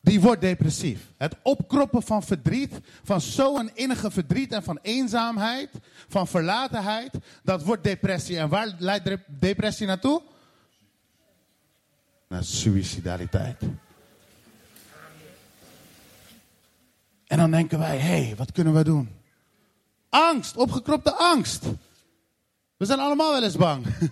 [0.00, 1.12] die wordt depressief.
[1.16, 5.70] Het opkroppen van verdriet, van zo'n innige verdriet en van eenzaamheid,
[6.08, 8.38] van verlatenheid, dat wordt depressie.
[8.38, 10.22] En waar leidt depressie naartoe?
[12.28, 13.62] Naar suicidaliteit.
[17.42, 19.08] Dan denken wij, hé, hey, wat kunnen we doen?
[20.08, 21.64] Angst, opgekropte angst.
[22.76, 23.86] We zijn allemaal wel eens bang.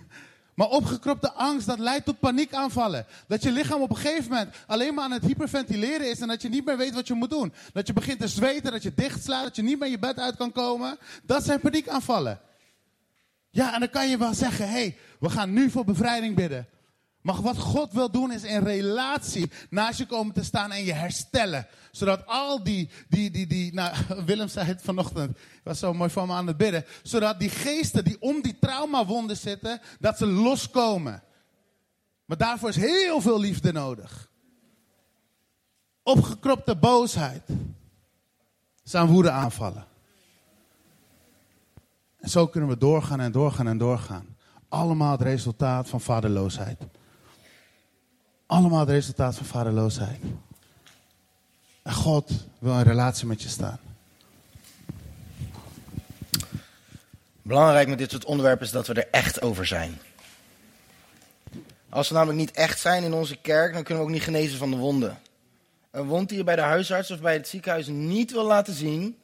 [0.55, 3.07] Maar opgekropte angst, dat leidt tot paniekaanvallen.
[3.27, 6.43] Dat je lichaam op een gegeven moment alleen maar aan het hyperventileren is en dat
[6.43, 7.53] je niet meer weet wat je moet doen.
[7.73, 10.37] Dat je begint te zweten, dat je dichtslaat, dat je niet meer je bed uit
[10.37, 10.99] kan komen.
[11.23, 12.41] Dat zijn paniekaanvallen.
[13.51, 16.67] Ja, en dan kan je wel zeggen, hé, hey, we gaan nu voor bevrijding bidden.
[17.21, 20.93] Maar wat God wil doen is in relatie naast je komen te staan en je
[20.93, 21.67] herstellen.
[21.91, 23.95] Zodat al die, die, die, die nou,
[24.27, 26.85] Willem zei het vanochtend, was zo mooi van me aan het bidden.
[27.03, 31.23] Zodat die geesten die om die traumawonden zitten, dat ze loskomen.
[32.25, 34.29] Maar daarvoor is heel veel liefde nodig.
[36.03, 37.43] Opgekropte boosheid.
[38.83, 39.87] Zijn woede aanvallen.
[42.19, 44.37] En zo kunnen we doorgaan en doorgaan en doorgaan.
[44.69, 46.79] Allemaal het resultaat van vaderloosheid.
[48.51, 50.21] Allemaal het resultaat van vaderloosheid.
[51.83, 53.79] En God wil een relatie met je staan.
[57.43, 59.99] Belangrijk met dit soort onderwerpen is dat we er echt over zijn.
[61.89, 64.59] Als we namelijk niet echt zijn in onze kerk, dan kunnen we ook niet genezen
[64.59, 65.19] van de wonden.
[65.91, 69.19] Een wond die je bij de huisarts of bij het ziekenhuis niet wil laten zien,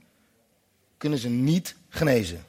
[0.99, 2.45] kunnen ze niet genezen.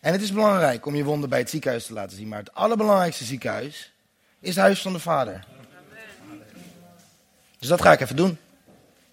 [0.00, 2.54] En het is belangrijk om je wonden bij het ziekenhuis te laten zien, maar het
[2.54, 3.91] allerbelangrijkste ziekenhuis
[4.42, 5.44] is huis van de Vader.
[7.58, 8.38] Dus dat ga ik even doen.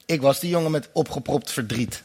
[0.06, 2.04] Ik was die jongen met opgepropt verdriet.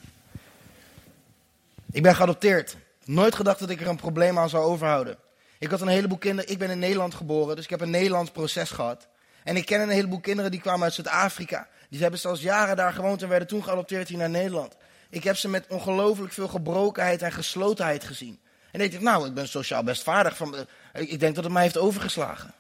[1.93, 2.77] Ik ben geadopteerd.
[3.05, 5.17] Nooit gedacht dat ik er een probleem aan zou overhouden.
[5.59, 6.51] Ik had een heleboel kinderen.
[6.51, 9.09] Ik ben in Nederland geboren, dus ik heb een Nederlands proces gehad.
[9.45, 11.69] En ik ken een heleboel kinderen die kwamen uit Zuid-Afrika.
[11.91, 14.77] Die hebben zelfs jaren daar gewoond en werden toen geadopteerd hier naar Nederland.
[15.11, 18.41] Ik heb ze met ongelooflijk veel gebrokenheid en geslotenheid gezien.
[18.71, 20.37] En ik dacht, nou, ik ben sociaal best vaardig.
[20.37, 20.55] Van,
[20.93, 22.55] ik denk dat het mij heeft overgeslagen.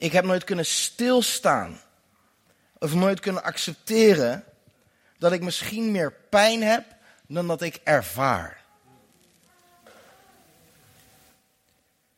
[0.00, 1.80] Ik heb nooit kunnen stilstaan.
[2.78, 4.44] Of nooit kunnen accepteren
[5.18, 6.84] dat ik misschien meer pijn heb
[7.26, 8.64] dan dat ik ervaar.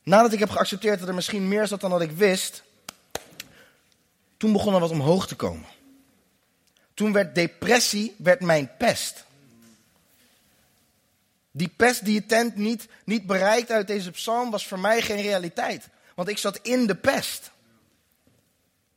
[0.02, 2.62] Nadat ik heb geaccepteerd dat er misschien meer zat dan dat ik wist,
[4.36, 5.68] toen begon er wat omhoog te komen.
[6.94, 9.24] Toen werd depressie werd mijn pest.
[11.50, 15.22] Die pest die je tent niet, niet bereikt uit deze psalm was voor mij geen
[15.22, 15.88] realiteit.
[16.14, 17.51] Want ik zat in de pest.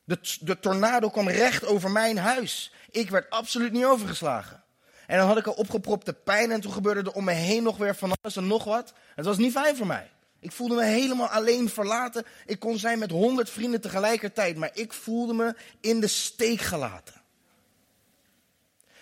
[0.06, 2.74] De, de tornado kwam recht over mijn huis.
[2.92, 4.64] Ik werd absoluut niet overgeslagen.
[5.08, 7.78] En dan had ik een opgepropte pijn en toen gebeurde er om me heen nog
[7.78, 8.94] weer van alles en nog wat.
[9.16, 10.10] Het was niet fijn voor mij.
[10.40, 12.26] Ik voelde me helemaal alleen verlaten.
[12.46, 17.22] Ik kon zijn met honderd vrienden tegelijkertijd, maar ik voelde me in de steek gelaten.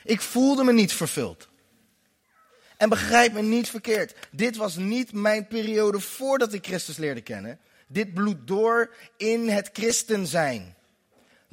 [0.04, 1.50] Ik voelde me niet vervuld.
[2.78, 4.16] En begrijp me niet verkeerd.
[4.32, 7.60] Dit was niet mijn periode voordat ik Christus leerde kennen.
[7.88, 10.76] Dit bloedt door in het christen zijn.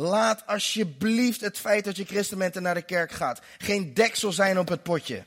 [0.01, 4.33] Laat alsjeblieft het feit dat je christen bent en naar de kerk gaat geen deksel
[4.33, 5.25] zijn op het potje.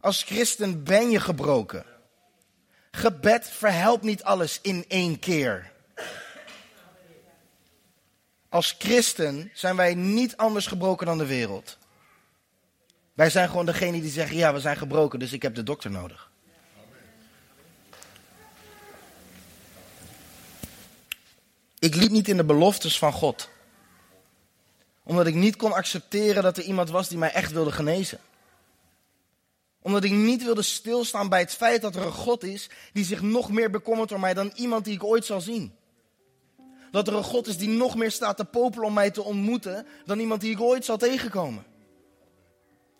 [0.00, 1.84] Als christen ben je gebroken.
[2.90, 5.72] Gebed verhelpt niet alles in één keer.
[8.48, 11.78] Als christen zijn wij niet anders gebroken dan de wereld.
[13.14, 15.90] Wij zijn gewoon degene die zeggen: ja, we zijn gebroken, dus ik heb de dokter
[15.90, 16.30] nodig.
[21.78, 23.54] Ik liep niet in de beloftes van God
[25.06, 28.18] omdat ik niet kon accepteren dat er iemand was die mij echt wilde genezen.
[29.82, 33.22] Omdat ik niet wilde stilstaan bij het feit dat er een God is die zich
[33.22, 35.74] nog meer bekommert om mij dan iemand die ik ooit zal zien.
[36.90, 39.86] Dat er een God is die nog meer staat te popelen om mij te ontmoeten
[40.04, 41.64] dan iemand die ik ooit zal tegenkomen.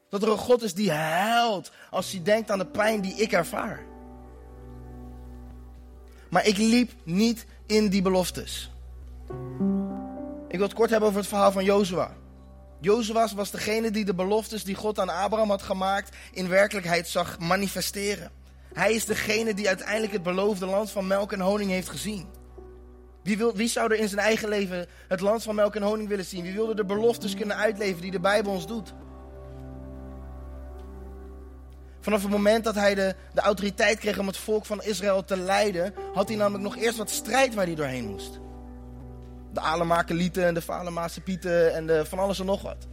[0.08, 3.32] Dat er een God is die huilt als hij denkt aan de pijn die ik
[3.32, 3.86] ervaar.
[6.30, 8.70] Maar ik liep niet in die beloftes.
[10.56, 12.14] Ik wil het kort hebben over het verhaal van Jozua.
[12.80, 17.38] Jozua was degene die de beloftes die God aan Abraham had gemaakt in werkelijkheid zag
[17.38, 18.30] manifesteren.
[18.72, 22.26] Hij is degene die uiteindelijk het beloofde land van melk en honing heeft gezien.
[23.22, 26.08] Wie, wil, wie zou er in zijn eigen leven het land van melk en honing
[26.08, 26.42] willen zien?
[26.42, 28.94] Wie wilde de beloftes kunnen uitleven die de Bijbel ons doet?
[32.00, 35.36] Vanaf het moment dat hij de, de autoriteit kreeg om het volk van Israël te
[35.36, 38.44] leiden, had hij namelijk nog eerst wat strijd waar hij doorheen moest.
[39.56, 42.86] De Alemakelieten en de Falemaanse Pieten en de, van alles en nog wat.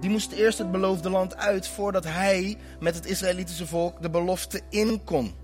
[0.00, 4.60] Die moesten eerst het beloofde land uit voordat hij met het Israëlitische volk de belofte
[4.70, 5.34] in kon.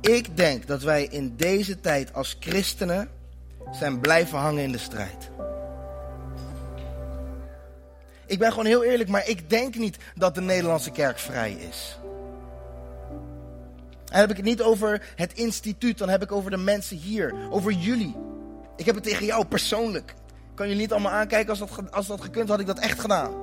[0.00, 3.08] Ik denk dat wij in deze tijd als christenen
[3.72, 5.30] zijn blijven hangen in de strijd.
[8.26, 11.98] Ik ben gewoon heel eerlijk, maar ik denk niet dat de Nederlandse kerk vrij is.
[14.06, 17.34] Dan heb ik het niet over het instituut, dan heb ik over de mensen hier,
[17.50, 18.16] over jullie.
[18.76, 20.14] Ik heb het tegen jou persoonlijk.
[20.54, 23.34] Kan jullie niet allemaal aankijken als dat, als dat gekund had ik dat echt gedaan.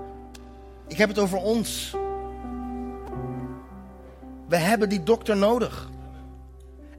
[0.88, 1.96] Ik heb het over ons.
[4.48, 5.90] We hebben die dokter nodig.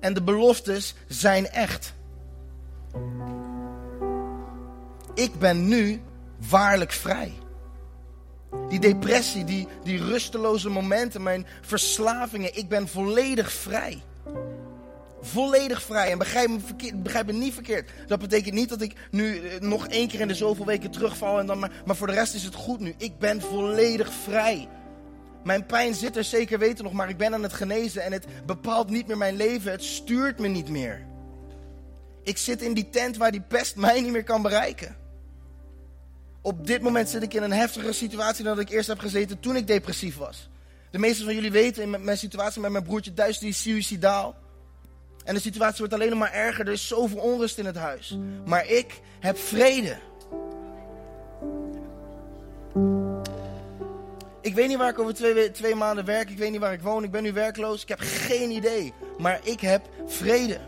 [0.01, 1.95] En de beloftes zijn echt.
[5.15, 6.03] Ik ben nu
[6.49, 7.33] waarlijk vrij.
[8.69, 12.57] Die depressie, die, die rusteloze momenten, mijn verslavingen.
[12.57, 14.03] Ik ben volledig vrij.
[15.21, 16.11] Volledig vrij.
[16.11, 17.91] En begrijp me, niet verkeerd.
[18.07, 21.39] Dat betekent niet dat ik nu eh, nog één keer in de zoveel weken terugval.
[21.39, 22.95] En dan maar, maar voor de rest is het goed nu.
[22.97, 24.69] Ik ben volledig vrij.
[25.45, 28.03] Mijn pijn zit er zeker weten nog, maar ik ben aan het genezen.
[28.03, 29.71] En het bepaalt niet meer mijn leven.
[29.71, 31.07] Het stuurt me niet meer.
[32.23, 34.97] Ik zit in die tent waar die pest mij niet meer kan bereiken.
[36.47, 39.41] Op dit moment zit ik in een heftigere situatie dan dat ik eerst heb gezeten
[39.41, 40.49] toen ik depressief was.
[40.91, 44.35] De meeste van jullie weten in mijn situatie met mijn broertje thuis, die is suicidaal.
[45.25, 46.67] En de situatie wordt alleen nog maar erger.
[46.67, 48.19] Er is zoveel onrust in het huis.
[48.45, 49.97] Maar ik heb vrede.
[54.41, 56.31] Ik weet niet waar ik over twee, twee maanden werk.
[56.31, 57.05] Ik weet niet waar ik woon.
[57.05, 57.83] Ik ben nu werkloos.
[57.83, 58.93] Ik heb geen idee.
[59.19, 60.61] Maar ik heb vrede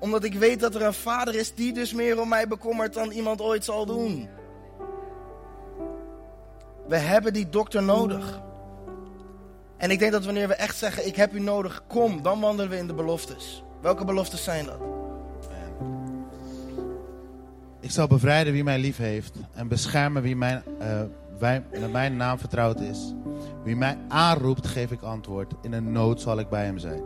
[0.00, 3.10] omdat ik weet dat er een vader is die dus meer om mij bekommert dan
[3.10, 4.28] iemand ooit zal doen.
[6.88, 8.40] We hebben die dokter nodig.
[9.76, 12.70] En ik denk dat wanneer we echt zeggen, ik heb u nodig, kom, dan wandelen
[12.70, 13.62] we in de beloftes.
[13.80, 14.80] Welke beloftes zijn dat?
[17.80, 21.02] Ik zal bevrijden wie mij lief heeft en beschermen wie mijn, uh,
[21.38, 23.14] wij, naar mijn naam vertrouwd is.
[23.64, 25.54] Wie mij aanroept, geef ik antwoord.
[25.62, 27.02] In een nood zal ik bij hem zijn.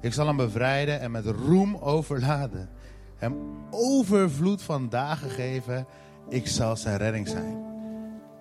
[0.00, 2.68] Ik zal hem bevrijden en met roem overladen.
[3.16, 3.34] Hem
[3.70, 5.86] overvloed van dagen geven.
[6.28, 7.62] Ik zal zijn redding zijn.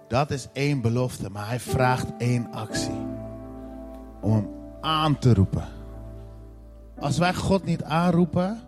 [0.07, 3.05] Dat is één belofte, maar hij vraagt één actie.
[4.21, 4.47] Om hem
[4.81, 5.67] aan te roepen.
[6.99, 8.59] Als wij God niet aanroepen,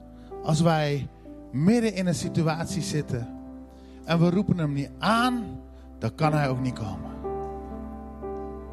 [0.43, 1.07] als wij
[1.51, 3.27] midden in een situatie zitten
[4.05, 5.61] en we roepen hem niet aan,
[5.99, 7.11] dan kan hij ook niet komen.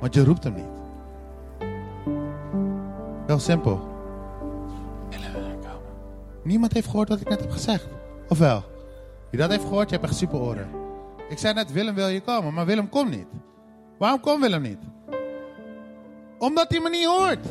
[0.00, 0.64] Want je roept hem niet.
[3.26, 3.97] Heel simpel.
[6.48, 7.86] Niemand heeft gehoord wat ik net heb gezegd.
[8.28, 8.64] Of wel?
[9.30, 10.68] Wie dat heeft gehoord, je hebt echt super oren.
[11.28, 13.26] Ik zei net, Willem wil je komen, maar Willem komt niet.
[13.98, 14.78] Waarom komt Willem niet?
[16.38, 17.46] Omdat hij me niet hoort.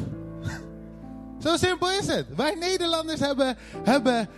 [1.44, 2.36] Zo simpel is het.
[2.36, 4.30] Wij Nederlanders hebben, hebben,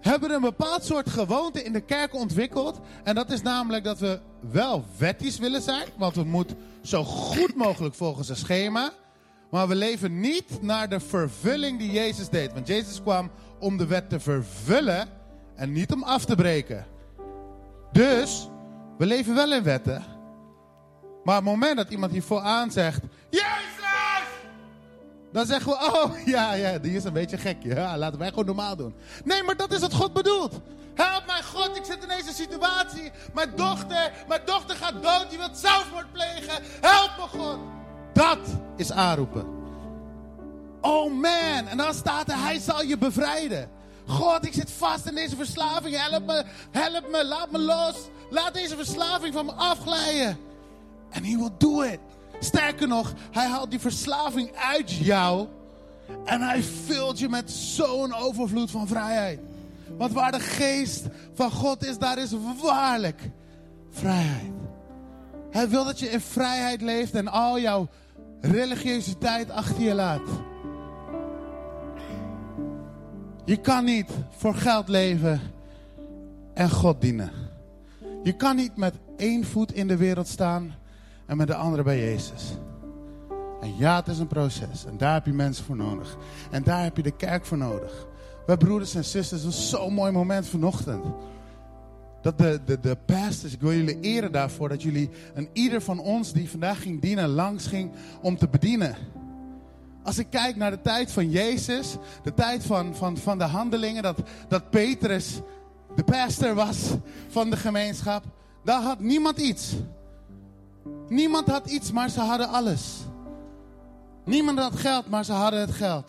[0.00, 2.80] hebben een bepaald soort gewoonte in de kerk ontwikkeld.
[3.04, 5.86] En dat is namelijk dat we wel wettisch willen zijn.
[5.98, 8.92] Want we moeten zo goed mogelijk volgens een schema.
[9.54, 12.52] Maar we leven niet naar de vervulling die Jezus deed.
[12.52, 15.08] Want Jezus kwam om de wet te vervullen
[15.54, 16.86] en niet om af te breken.
[17.92, 18.48] Dus,
[18.98, 20.04] we leven wel in wetten.
[21.24, 24.26] Maar op het moment dat iemand hier vooraan zegt: Jezus!
[25.32, 27.56] Dan zeggen we: Oh ja, ja, die is een beetje gek.
[27.62, 28.94] Ja, laten wij gewoon normaal doen.
[29.24, 30.60] Nee, maar dat is wat God bedoelt.
[30.94, 33.10] Help mij, God, ik zit in deze situatie.
[33.34, 35.26] Mijn dochter, mijn dochter gaat dood.
[35.28, 36.62] Die wil zelfmoord plegen.
[36.80, 37.58] Help me, God.
[38.14, 38.38] Dat
[38.76, 39.46] is aanroepen.
[40.80, 43.70] Oh man, en dan staat er, hij zal je bevrijden.
[44.06, 45.96] God, ik zit vast in deze verslaving.
[45.96, 47.96] Help me, help me, laat me los.
[48.30, 50.38] Laat deze verslaving van me afglijden.
[51.10, 51.98] En he will do it.
[52.40, 55.48] Sterker nog, hij haalt die verslaving uit jou.
[56.24, 59.40] En hij vult je met zo'n overvloed van vrijheid.
[59.96, 61.02] Want waar de geest
[61.34, 62.32] van God is, daar is
[62.62, 63.30] waarlijk
[63.90, 64.52] vrijheid.
[65.50, 67.88] Hij wil dat je in vrijheid leeft en al jouw
[68.44, 70.28] religiositeit achter je laat.
[73.44, 75.40] Je kan niet voor geld leven
[76.54, 77.30] en God dienen.
[78.22, 80.74] Je kan niet met één voet in de wereld staan
[81.26, 82.56] en met de andere bij Jezus.
[83.60, 84.84] En ja, het is een proces.
[84.84, 86.16] En daar heb je mensen voor nodig.
[86.50, 88.06] En daar heb je de kerk voor nodig.
[88.46, 91.04] Wij broeders en zusters, het was zo'n mooi moment vanochtend.
[92.24, 95.98] Dat de, de, de pastors, ik wil jullie eren daarvoor dat jullie en ieder van
[95.98, 97.90] ons die vandaag ging dienen, langs ging
[98.22, 98.96] om te bedienen.
[100.02, 104.02] Als ik kijk naar de tijd van Jezus, de tijd van, van, van de handelingen,
[104.02, 104.18] dat,
[104.48, 105.40] dat Petrus
[105.94, 106.90] de pastor was
[107.28, 108.24] van de gemeenschap,
[108.62, 109.74] daar had niemand iets.
[111.08, 112.98] Niemand had iets, maar ze hadden alles.
[114.24, 116.06] Niemand had geld, maar ze hadden het geld.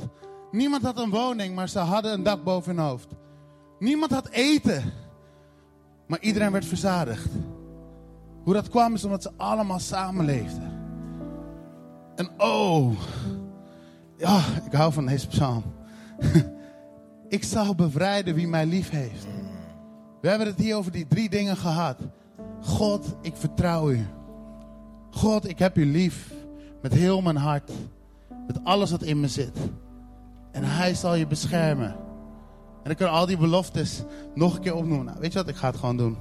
[0.51, 3.07] Niemand had een woning, maar ze hadden een dak boven hun hoofd.
[3.79, 4.93] Niemand had eten,
[6.07, 7.29] maar iedereen werd verzadigd.
[8.43, 10.73] Hoe dat kwam is omdat ze allemaal samenleefden.
[12.15, 12.99] En oh,
[14.17, 15.63] ja, ik hou van deze psalm.
[17.27, 19.27] ik zal bevrijden wie mij lief heeft.
[20.21, 21.97] We hebben het hier over die drie dingen gehad.
[22.61, 24.05] God, ik vertrouw u.
[25.09, 26.33] God, ik heb u lief.
[26.81, 27.71] Met heel mijn hart.
[28.47, 29.57] Met alles wat in me zit.
[30.51, 31.95] En hij zal je beschermen.
[32.85, 34.03] En ik kan al die beloftes
[34.35, 35.05] nog een keer opnoemen.
[35.05, 36.17] Nou, weet je wat, ik ga het gewoon doen.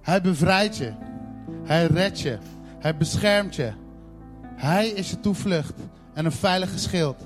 [0.00, 0.92] Hij bevrijdt je.
[1.62, 2.38] Hij redt je.
[2.78, 3.72] Hij beschermt je.
[4.42, 5.74] Hij is je toevlucht
[6.12, 7.22] en een veilige schild.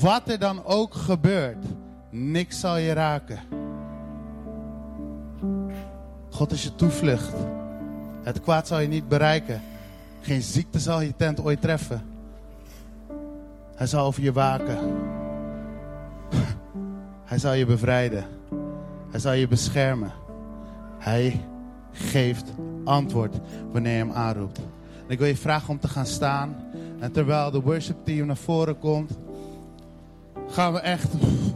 [0.00, 1.64] Wat er dan ook gebeurt,
[2.10, 3.38] niks zal je raken.
[6.30, 7.34] God is je toevlucht.
[8.22, 9.62] Het kwaad zal je niet bereiken.
[10.20, 12.02] Geen ziekte zal je tent ooit treffen.
[13.76, 14.78] Hij zal over je waken.
[17.30, 18.24] Hij zal je bevrijden.
[19.10, 20.12] Hij zal je beschermen.
[20.98, 21.46] Hij
[21.92, 22.52] geeft
[22.84, 23.36] antwoord
[23.72, 24.58] wanneer je hem aanroept.
[24.58, 26.56] En ik wil je vragen om te gaan staan.
[26.98, 29.18] En terwijl de worship team naar voren komt,
[30.48, 31.08] gaan we echt.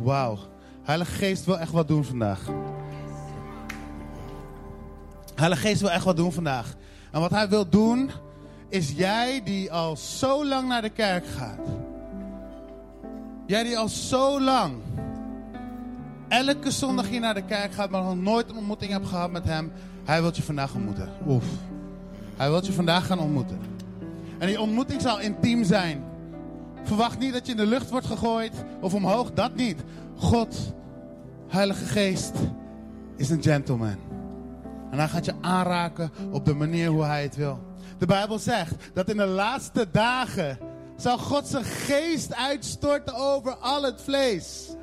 [0.03, 0.39] Wauw.
[0.83, 2.51] Heilige Geest wil echt wat doen vandaag.
[5.35, 6.75] Heilige Geest wil echt wat doen vandaag.
[7.11, 8.11] En wat hij wil doen,
[8.68, 11.66] is jij die al zo lang naar de kerk gaat.
[13.47, 14.75] Jij die al zo lang
[16.29, 19.45] elke zondag hier naar de kerk gaat, maar nog nooit een ontmoeting hebt gehad met
[19.45, 19.72] hem.
[20.05, 21.09] Hij wil je vandaag ontmoeten.
[21.29, 21.45] Oef.
[22.37, 23.59] Hij wil je vandaag gaan ontmoeten.
[24.39, 26.05] En die ontmoeting zal intiem zijn.
[26.83, 29.85] Verwacht niet dat je in de lucht wordt gegooid of omhoog, dat niet.
[30.16, 30.75] God,
[31.49, 32.33] Heilige Geest,
[33.16, 33.97] is een gentleman.
[34.91, 37.59] En hij gaat je aanraken op de manier hoe hij het wil.
[37.99, 40.59] De Bijbel zegt dat in de laatste dagen
[40.97, 44.74] zal God zijn geest uitstorten over al het vlees.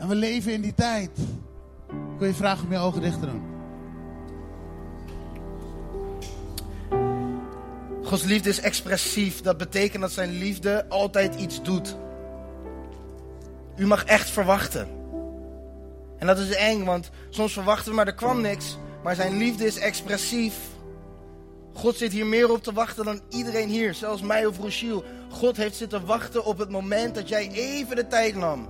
[0.00, 1.10] En we leven in die tijd.
[2.18, 3.42] Wil je vragen om je ogen dicht doen.
[8.04, 9.40] Gods liefde is expressief.
[9.40, 11.96] Dat betekent dat zijn liefde altijd iets doet.
[13.76, 14.88] U mag echt verwachten.
[16.18, 18.78] En dat is eng, want soms verwachten we, maar er kwam niks.
[19.02, 20.54] Maar zijn liefde is expressief.
[21.72, 25.04] God zit hier meer op te wachten dan iedereen hier, zelfs mij of Rochiel.
[25.30, 28.68] God heeft zitten wachten op het moment dat jij even de tijd nam.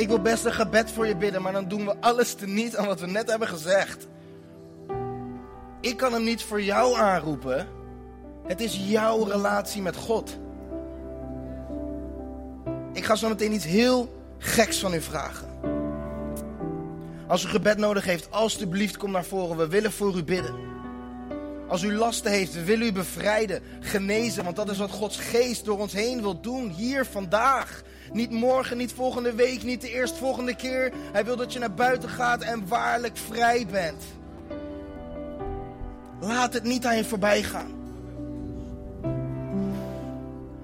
[0.00, 2.86] Ik wil best een gebed voor je bidden, maar dan doen we alles teniet aan
[2.86, 4.06] wat we net hebben gezegd.
[5.80, 7.68] Ik kan hem niet voor jou aanroepen.
[8.46, 10.38] Het is jouw relatie met God.
[12.92, 15.48] Ik ga zo meteen iets heel geks van u vragen.
[17.26, 19.56] Als u gebed nodig heeft, alstublieft kom naar voren.
[19.56, 20.54] We willen voor u bidden.
[21.68, 24.44] Als u lasten heeft, we willen u bevrijden, genezen.
[24.44, 27.82] Want dat is wat Gods geest door ons heen wil doen, hier vandaag.
[28.12, 30.92] Niet morgen, niet volgende week, niet de eerstvolgende keer.
[31.12, 34.04] Hij wil dat je naar buiten gaat en waarlijk vrij bent.
[36.20, 37.78] Laat het niet aan je voorbij gaan.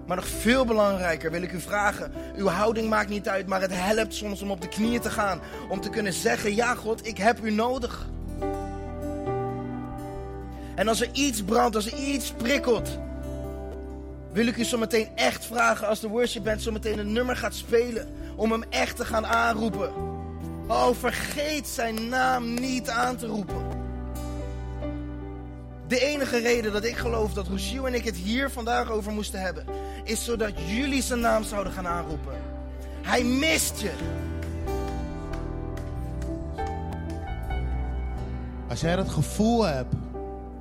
[0.06, 2.12] Maar nog veel belangrijker wil ik u vragen.
[2.36, 5.40] Uw houding maakt niet uit, maar het helpt soms om op de knieën te gaan.
[5.68, 8.08] Om te kunnen zeggen, ja God, ik heb u nodig.
[10.74, 12.98] En als er iets brandt, als er iets prikkelt,
[14.36, 17.36] wil ik u zo meteen echt vragen als de worship band zo meteen een nummer
[17.36, 18.08] gaat spelen.
[18.34, 19.92] Om hem echt te gaan aanroepen.
[20.66, 23.66] Oh, vergeet zijn naam niet aan te roepen.
[25.88, 29.40] De enige reden dat ik geloof dat Rogiel en ik het hier vandaag over moesten
[29.40, 29.64] hebben,
[30.04, 32.34] is zodat jullie zijn naam zouden gaan aanroepen.
[33.02, 33.92] Hij mist je.
[38.68, 39.94] Als jij het gevoel hebt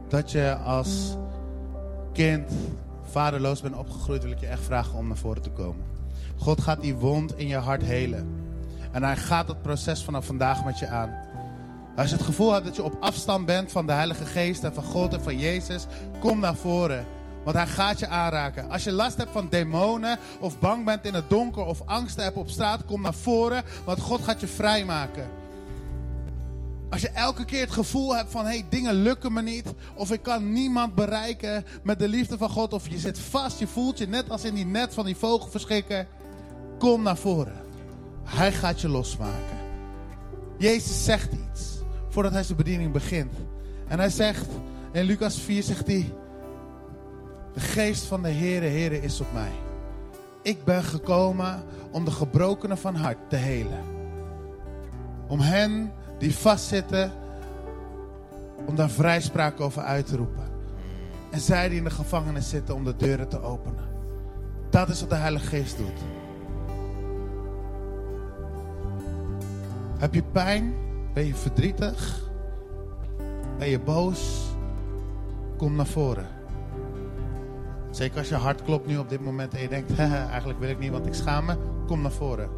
[0.07, 1.17] dat je als
[2.13, 2.51] kind
[3.09, 5.85] vaderloos bent opgegroeid, wil ik je echt vragen om naar voren te komen.
[6.37, 8.43] God gaat die wond in je hart helen.
[8.91, 11.23] En hij gaat het proces vanaf vandaag met je aan.
[11.95, 14.73] Als je het gevoel hebt dat je op afstand bent van de Heilige Geest en
[14.73, 15.85] van God en van Jezus,
[16.19, 17.05] kom naar voren.
[17.43, 18.69] Want hij gaat je aanraken.
[18.69, 22.37] Als je last hebt van demonen of bang bent in het donker of angst hebt
[22.37, 23.63] op straat, kom naar voren.
[23.85, 25.29] Want God gaat je vrijmaken.
[26.95, 29.73] Als je elke keer het gevoel hebt van hey, dingen lukken me niet.
[29.95, 32.73] Of ik kan niemand bereiken met de liefde van God.
[32.73, 36.07] Of je zit vast, je voelt je net als in die net van die vogelverschrikker.
[36.79, 37.61] Kom naar voren.
[38.23, 39.57] Hij gaat je losmaken.
[40.57, 41.79] Jezus zegt iets
[42.09, 43.33] voordat hij zijn bediening begint.
[43.87, 44.47] En hij zegt
[44.91, 46.13] In Lucas 4 zegt hij:
[47.53, 49.51] De geest van de Heere, Heere is op mij.
[50.41, 53.83] Ik ben gekomen om de gebrokenen van hart te helen.
[55.27, 57.11] Om hen die vastzitten,
[58.65, 60.43] om daar vrijspraak over uit te roepen.
[61.31, 63.83] En zij die in de gevangenis zitten, om de deuren te openen.
[64.69, 65.99] Dat is wat de Heilige Geest doet.
[69.97, 70.73] Heb je pijn?
[71.13, 72.29] Ben je verdrietig?
[73.57, 74.43] Ben je boos?
[75.57, 76.27] Kom naar voren.
[77.91, 80.69] Zeker als je hart klopt nu op dit moment en je denkt, "Haha, eigenlijk wil
[80.69, 81.55] ik niet, want ik schaam me.
[81.87, 82.49] Kom naar voren.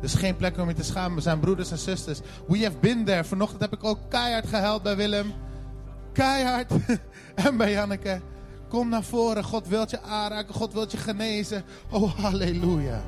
[0.00, 1.16] Is geen plek om je te schamen.
[1.16, 2.20] We zijn broeders en zusters.
[2.46, 3.24] We have been there.
[3.24, 5.32] Vanochtend heb ik ook keihard gehuild bij Willem.
[6.12, 6.72] Keihard.
[7.44, 8.20] en bij Janneke.
[8.68, 9.44] Kom naar voren.
[9.44, 10.54] God wilt je aanraken.
[10.54, 11.64] God wilt je genezen.
[11.90, 13.02] Oh, halleluja.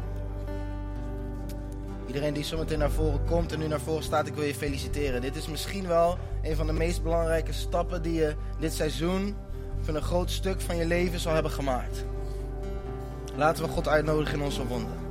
[2.07, 5.20] Iedereen die zometeen naar voren komt en nu naar voren staat, ik wil je feliciteren.
[5.20, 9.36] Dit is misschien wel een van de meest belangrijke stappen die je dit seizoen
[9.80, 12.05] van een groot stuk van je leven zal hebben gemaakt.
[13.36, 15.09] Laten we God uitnodigen in onze wonden.